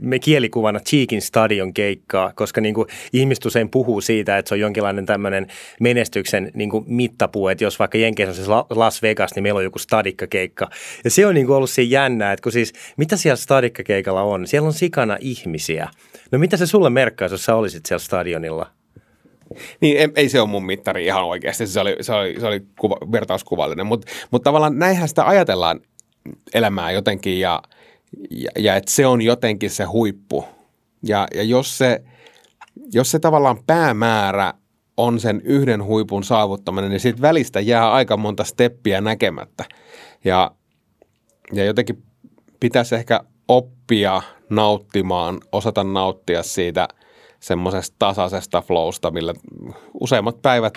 me 0.01 0.19
kielikuvana 0.19 0.81
Cheekin 0.81 1.23
stadion 1.23 1.75
keikkaa, 1.75 2.33
koska 2.35 2.61
niin 2.61 2.75
kuin 2.75 2.89
ihmiset 3.13 3.47
usein 3.47 3.71
puhuu 3.71 4.01
siitä, 4.01 4.39
että 4.39 4.49
se 4.49 4.55
on 4.55 4.61
jonkinlainen 4.61 5.07
tämmöinen 5.07 5.47
menestyksen 5.81 6.51
niin 6.55 6.71
kuin 6.71 6.85
mittapuu, 6.89 7.49
että 7.49 7.65
jos 7.65 7.79
vaikka 7.79 7.99
Jenkeissä 7.99 8.43
on 8.43 8.65
se 8.67 8.77
Las 8.79 9.03
Vegas, 9.03 9.35
niin 9.35 9.43
meillä 9.43 9.59
on 9.59 9.65
joku 9.65 9.79
stadikkakeikka. 9.79 10.71
Ja 11.05 11.11
se 11.11 11.27
on 11.27 11.35
niin 11.35 11.47
kuin 11.47 11.57
ollut 11.57 11.71
siinä 11.71 11.91
jännää, 11.91 12.33
että 12.33 12.43
kun 12.43 12.53
siis, 12.53 12.73
mitä 12.97 13.17
siellä 13.17 13.37
stadikkakeikalla 13.37 14.23
on? 14.23 14.47
Siellä 14.47 14.67
on 14.67 14.73
sikana 14.73 15.17
ihmisiä. 15.21 15.89
No 16.31 16.39
mitä 16.39 16.57
se 16.57 16.67
sulle 16.67 16.91
merkkaisi, 16.91 17.35
jos 17.35 17.45
sä 17.45 17.55
olisit 17.55 17.87
siellä 17.87 18.05
stadionilla? 18.05 18.82
Niin, 19.81 19.97
ei, 19.97 20.09
ei 20.17 20.29
se 20.29 20.41
ole 20.41 20.49
mun 20.49 20.67
mittari 20.67 21.07
ihan 21.07 21.25
oikeasti, 21.25 21.67
se 21.67 21.81
oli, 21.81 21.97
se 22.01 22.13
oli, 22.13 22.41
se 22.41 22.47
oli 22.47 22.61
kuva, 22.79 22.97
vertauskuvallinen, 23.13 23.87
mutta 23.87 24.13
mut 24.31 24.43
tavallaan 24.43 24.79
näinhän 24.79 25.09
sitä 25.09 25.27
ajatellaan 25.27 25.81
elämää 26.55 26.91
jotenkin 26.91 27.41
ja– 27.41 27.63
ja, 28.31 28.51
ja 28.59 28.77
että 28.77 28.91
se 28.91 29.07
on 29.07 29.23
jotenkin 29.23 29.71
se 29.71 29.85
huippu. 29.85 30.45
Ja, 31.03 31.29
ja 31.35 31.43
jos, 31.43 31.79
se, 31.79 32.03
jos 32.93 33.11
se 33.11 33.19
tavallaan 33.19 33.59
päämäärä 33.67 34.55
on 34.97 35.21
sen 35.21 35.41
yhden 35.45 35.85
huipun 35.85 36.25
saavuttaminen, 36.25 36.91
niin 36.91 37.01
siitä 37.01 37.23
välistä 37.23 37.61
jää 37.61 37.93
aika 37.93 38.17
monta 38.17 38.45
steppiä 38.45 39.01
näkemättä. 39.01 39.65
Ja, 40.25 40.51
ja 41.53 41.65
jotenkin 41.65 42.03
pitäisi 42.61 42.95
ehkä 42.95 43.21
oppia 43.49 44.23
nauttimaan, 44.51 45.41
osata 45.53 45.85
nauttia 45.85 46.43
siitä 46.43 46.89
semmoisesta 47.43 47.97
tasaisesta 47.99 48.63
flowsta, 48.63 49.11
millä 49.11 49.35
useimmat 50.01 50.43
päivät 50.43 50.75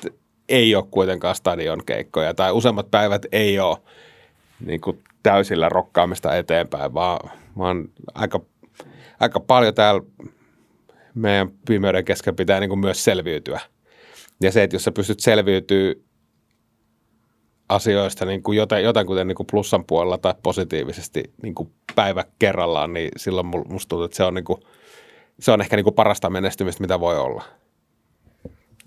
ei 0.50 0.76
ole 0.76 0.86
kuitenkaan 0.92 1.36
stadion 1.36 1.86
keikkoja 1.86 2.34
tai 2.34 2.52
useimmat 2.52 2.92
päivät 2.92 3.26
ei 3.32 3.60
ole 3.60 3.78
niin 4.60 4.82
kuin 4.82 5.04
täysillä 5.24 5.70
rokkaamista 5.70 6.36
eteenpäin, 6.36 6.94
vaan, 6.94 7.32
vaan 7.58 7.90
aika, 8.14 8.40
aika 9.20 9.40
paljon 9.40 9.74
täällä 9.74 10.02
meidän 11.16 11.52
pimeyden 11.68 12.06
kesken 12.06 12.36
pitää 12.36 12.60
niin 12.60 12.70
kuin 12.70 12.80
myös 12.80 13.04
selviytyä. 13.04 13.60
Ja 14.42 14.52
se, 14.52 14.64
että 14.64 14.76
jos 14.76 14.84
sä 14.84 14.92
pystyt 14.92 15.20
selviytyä 15.20 15.94
asioista 17.70 18.26
niin 18.26 18.44
kuin 18.44 18.58
jotain, 18.58 18.84
jotain 18.84 19.08
kuten 19.08 19.28
niin 19.28 19.36
kuin 19.36 19.48
plussan 19.52 19.86
puolella 19.86 20.18
tai 20.18 20.34
positiivisesti 20.44 21.24
niin 21.44 21.56
kuin 21.56 21.74
päivä 21.96 22.26
kerrallaan, 22.40 22.94
niin 22.94 23.10
silloin 23.18 23.48
musta 23.48 23.90
tuntuu, 23.90 24.06
että 24.06 24.18
se 24.18 24.24
on, 24.24 24.34
niin 24.34 24.46
kuin, 24.46 24.62
se 25.40 25.52
on 25.52 25.62
ehkä 25.62 25.76
niin 25.76 25.84
kuin 25.84 25.94
parasta 25.94 26.30
menestymistä, 26.30 26.84
mitä 26.84 27.00
voi 27.00 27.20
olla. 27.20 27.44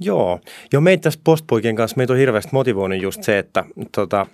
Joo. 0.01 0.41
Jo 0.73 0.81
meitä 0.81 1.03
tässä 1.03 1.21
postpoikien 1.25 1.77
kanssa 1.77 1.97
meitä 1.97 2.13
on 2.13 2.19
hirveästi 2.19 2.51
motivoinut 2.53 3.03
just 3.03 3.23
se, 3.23 3.39
että 3.39 3.65
tota, 3.93 4.27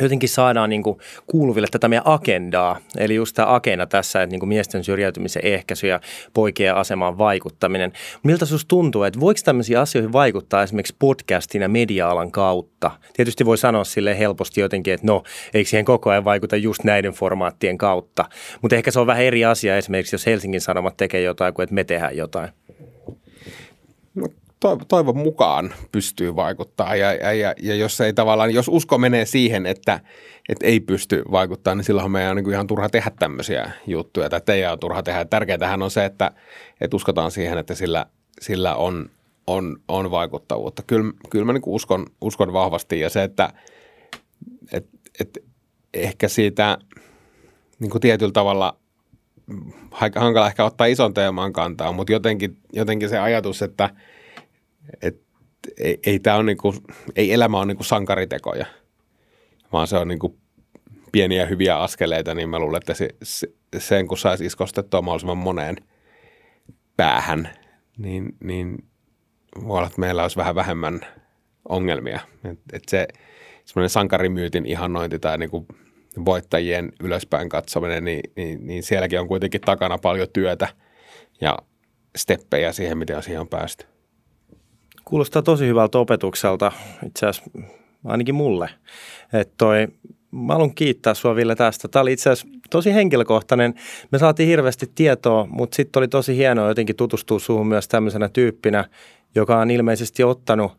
jotenkin 0.00 0.28
saadaan 0.28 0.70
niin 0.70 0.82
kuin 0.82 0.98
kuuluville 1.26 1.66
tätä 1.70 1.88
meidän 1.88 2.06
agendaa. 2.06 2.80
Eli 2.98 3.14
just 3.14 3.34
tämä 3.34 3.54
agenda 3.54 3.86
tässä, 3.86 4.22
että 4.22 4.32
niin 4.32 4.40
kuin 4.40 4.48
miesten 4.48 4.84
syrjäytymisen 4.84 5.44
ehkäisy 5.44 5.86
ja 5.86 6.00
poikien 6.34 6.74
asemaan 6.74 7.18
vaikuttaminen. 7.18 7.92
Miltä 8.22 8.46
sinusta 8.46 8.68
tuntuu, 8.68 9.02
että 9.02 9.20
voiko 9.20 9.40
tämmöisiä 9.44 9.80
asioihin 9.80 10.12
vaikuttaa 10.12 10.62
esimerkiksi 10.62 10.96
podcastin 10.98 11.62
ja 11.62 11.68
media-alan 11.68 12.30
kautta? 12.30 12.90
Tietysti 13.12 13.46
voi 13.46 13.58
sanoa 13.58 13.84
sille 13.84 14.18
helposti 14.18 14.60
jotenkin, 14.60 14.94
että 14.94 15.06
no, 15.06 15.22
eikö 15.54 15.70
siihen 15.70 15.84
koko 15.84 16.10
ajan 16.10 16.24
vaikuta 16.24 16.56
just 16.56 16.84
näiden 16.84 17.12
formaattien 17.12 17.78
kautta. 17.78 18.24
Mutta 18.62 18.76
ehkä 18.76 18.90
se 18.90 19.00
on 19.00 19.06
vähän 19.06 19.24
eri 19.24 19.44
asia 19.44 19.76
esimerkiksi, 19.76 20.14
jos 20.14 20.26
Helsingin 20.26 20.60
Sanomat 20.60 20.96
tekee 20.96 21.22
jotain 21.22 21.54
kuin 21.54 21.64
että 21.64 21.74
me 21.74 21.84
tehdään 21.84 22.16
jotain. 22.16 22.48
No, 24.14 24.28
toivon 24.88 25.16
mukaan 25.16 25.74
pystyy 25.92 26.36
vaikuttaa 26.36 26.96
ja, 26.96 27.14
ja, 27.14 27.32
ja, 27.32 27.54
ja 27.62 27.74
jos 27.74 28.00
ei 28.00 28.12
tavallaan, 28.12 28.54
jos 28.54 28.68
usko 28.68 28.98
menee 28.98 29.24
siihen, 29.24 29.66
että, 29.66 30.00
että 30.48 30.66
ei 30.66 30.80
pysty 30.80 31.22
vaikuttaa, 31.30 31.74
niin 31.74 31.84
silloin 31.84 32.10
meidän 32.10 32.30
on 32.30 32.36
niin 32.36 32.52
ihan 32.52 32.66
turha 32.66 32.88
tehdä 32.88 33.10
tämmöisiä 33.18 33.70
juttuja 33.86 34.30
tai 34.30 34.40
teidän 34.40 34.72
on 34.72 34.78
turha 34.78 35.02
tehdä. 35.02 35.24
Tärkeintähän 35.24 35.82
on 35.82 35.90
se, 35.90 36.04
että, 36.04 36.30
että 36.80 36.96
uskotaan 36.96 37.30
siihen, 37.30 37.58
että 37.58 37.74
sillä, 37.74 38.06
sillä 38.40 38.74
on, 38.74 39.10
on, 39.46 39.76
on 39.88 40.10
vaikuttavuutta. 40.10 40.82
Kyllä, 40.86 41.12
kyllä 41.30 41.44
mä 41.44 41.52
niin 41.52 41.62
uskon, 41.66 42.06
uskon 42.20 42.52
vahvasti 42.52 43.00
ja 43.00 43.10
se, 43.10 43.22
että 43.22 43.52
et, 44.72 44.86
et 45.20 45.38
ehkä 45.94 46.28
siitä 46.28 46.78
niin 47.78 47.90
kuin 47.90 48.00
tietyllä 48.00 48.32
tavalla 48.32 48.76
hankala 49.90 50.46
ehkä 50.46 50.64
ottaa 50.64 50.86
ison 50.86 51.14
teeman 51.14 51.52
kantaa, 51.52 51.92
mutta 51.92 52.12
jotenkin, 52.12 52.56
jotenkin 52.72 53.08
se 53.08 53.18
ajatus, 53.18 53.62
että– 53.62 53.90
et 55.02 55.28
ei, 55.78 55.98
ei, 56.06 56.18
tää 56.18 56.36
on 56.36 56.46
niinku, 56.46 56.74
ei 57.16 57.32
elämä 57.32 57.58
ole 57.58 57.66
niinku 57.66 57.84
sankaritekoja, 57.84 58.66
vaan 59.72 59.86
se 59.86 59.96
on 59.96 60.08
niinku 60.08 60.38
pieniä 61.12 61.46
hyviä 61.46 61.78
askeleita, 61.78 62.34
niin 62.34 62.48
mä 62.48 62.58
luulen, 62.58 62.78
että 62.78 62.94
se, 62.94 63.08
se, 63.22 63.48
sen 63.78 64.06
kun 64.06 64.18
saisi 64.18 64.46
iskostettua 64.46 65.02
mahdollisimman 65.02 65.38
moneen 65.38 65.76
päähän, 66.96 67.50
niin, 67.98 68.36
niin 68.44 68.84
voi 69.66 69.76
olla, 69.76 69.86
että 69.86 70.00
meillä 70.00 70.22
olisi 70.22 70.36
vähän 70.36 70.54
vähemmän 70.54 71.00
ongelmia. 71.68 72.20
Et, 72.44 72.58
et 72.72 72.82
se 72.88 73.08
semmoinen 73.64 73.90
sankarimyytin 73.90 74.66
ihannointi 74.66 75.18
tai 75.18 75.38
niinku 75.38 75.66
voittajien 76.24 76.92
ylöspäin 77.00 77.48
katsominen, 77.48 78.04
niin, 78.04 78.20
niin, 78.36 78.66
niin 78.66 78.82
sielläkin 78.82 79.20
on 79.20 79.28
kuitenkin 79.28 79.60
takana 79.60 79.98
paljon 79.98 80.28
työtä 80.32 80.68
ja 81.40 81.58
steppejä 82.16 82.72
siihen, 82.72 82.98
miten 82.98 83.22
siihen 83.22 83.40
on 83.40 83.48
päästy. 83.48 83.86
Kuulostaa 85.08 85.42
tosi 85.42 85.66
hyvältä 85.66 85.98
opetukselta, 85.98 86.72
itse 87.06 87.26
asiassa 87.26 87.50
ainakin 88.04 88.34
mulle. 88.34 88.70
Että 89.32 89.54
toi, 89.58 89.88
mä 90.30 90.52
haluan 90.52 90.74
kiittää 90.74 91.14
sua 91.14 91.36
Ville 91.36 91.54
tästä. 91.54 91.88
Tämä 91.88 92.00
oli 92.00 92.12
itse 92.12 92.30
asiassa 92.30 92.58
tosi 92.70 92.94
henkilökohtainen. 92.94 93.74
Me 94.12 94.18
saatiin 94.18 94.48
hirveästi 94.48 94.86
tietoa, 94.94 95.46
mutta 95.50 95.76
sitten 95.76 96.00
oli 96.00 96.08
tosi 96.08 96.36
hienoa 96.36 96.68
jotenkin 96.68 96.96
tutustua 96.96 97.38
suhun 97.38 97.66
myös 97.66 97.88
tämmöisenä 97.88 98.28
tyyppinä, 98.28 98.84
joka 99.34 99.58
on 99.58 99.70
ilmeisesti 99.70 100.24
ottanut 100.24 100.72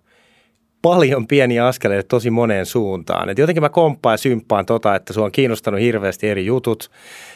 paljon 0.82 1.28
pieniä 1.28 1.68
askeleita 1.68 2.08
tosi 2.08 2.30
moneen 2.30 2.66
suuntaan. 2.66 3.30
Et 3.30 3.38
jotenkin 3.38 3.64
mä 3.64 3.70
komppaan 3.70 4.14
ja 4.14 4.18
symppaan 4.18 4.66
tota, 4.66 4.96
että 4.96 5.14
sua 5.14 5.26
on 5.26 5.32
kiinnostanut 5.32 5.82
hirveästi 5.82 6.28
eri 6.28 6.46
jutut. 6.46 6.92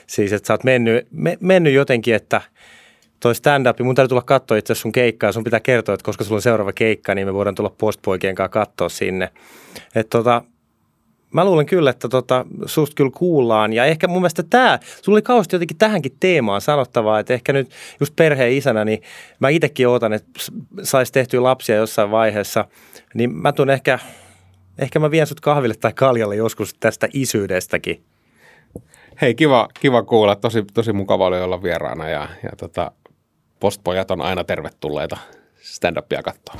Siis, 0.07 0.33
että 0.33 0.47
sä 0.47 0.53
oot 0.53 0.63
mennyt, 0.63 1.07
me, 1.11 1.37
mennyt 1.39 1.73
jotenkin, 1.73 2.15
että– 2.15 2.41
toi 3.23 3.35
stand-up, 3.35 3.79
mun 3.79 3.95
täytyy 3.95 4.09
tulla 4.09 4.21
katsoa 4.21 4.57
itse 4.57 4.75
sun 4.75 4.91
keikkaa, 4.91 5.31
sun 5.31 5.43
pitää 5.43 5.59
kertoa, 5.59 5.95
että 5.95 6.05
koska 6.05 6.23
sulla 6.23 6.37
on 6.37 6.41
seuraava 6.41 6.73
keikka, 6.73 7.15
niin 7.15 7.27
me 7.27 7.33
voidaan 7.33 7.55
tulla 7.55 7.73
postpoikien 7.77 8.35
kanssa 8.35 8.49
katsoa 8.49 8.89
sinne. 8.89 9.29
Et 9.95 10.09
tota, 10.09 10.43
mä 11.31 11.45
luulen 11.45 11.65
kyllä, 11.65 11.89
että 11.89 12.09
tota, 12.09 12.45
susta 12.65 12.95
kyllä 12.95 13.11
kuullaan. 13.13 13.73
Ja 13.73 13.85
ehkä 13.85 14.07
mun 14.07 14.21
mielestä 14.21 14.43
tämä, 14.43 14.79
sulla 15.01 15.15
oli 15.15 15.21
kauheasti 15.21 15.55
jotenkin 15.55 15.77
tähänkin 15.77 16.11
teemaan 16.19 16.61
sanottavaa, 16.61 17.19
että 17.19 17.33
ehkä 17.33 17.53
nyt 17.53 17.69
just 17.99 18.15
perheen 18.15 18.51
isänä, 18.53 18.85
niin 18.85 19.01
mä 19.39 19.49
itsekin 19.49 19.87
ootan, 19.87 20.13
että 20.13 20.29
saisi 20.83 21.11
tehtyä 21.11 21.43
lapsia 21.43 21.75
jossain 21.75 22.11
vaiheessa. 22.11 22.65
Niin 23.13 23.35
mä 23.35 23.51
tuun 23.51 23.69
ehkä, 23.69 23.99
ehkä 24.79 24.99
mä 24.99 25.11
vien 25.11 25.27
sut 25.27 25.39
kahville 25.39 25.75
tai 25.75 25.93
kaljalle 25.93 26.35
joskus 26.35 26.73
tästä 26.73 27.07
isyydestäkin. 27.13 28.03
Hei, 29.21 29.35
kiva, 29.35 29.67
kiva 29.79 30.03
kuulla. 30.03 30.35
Tosi, 30.35 30.63
tosi 30.73 30.93
mukava 30.93 31.25
oli 31.25 31.41
olla 31.41 31.63
vieraana 31.63 32.09
ja, 32.09 32.27
ja 32.43 32.49
tota, 32.57 32.91
postpojat 33.63 34.11
on 34.11 34.21
aina 34.21 34.43
tervetulleita 34.43 35.17
stand-upia 35.61 36.23
katsoa. 36.23 36.55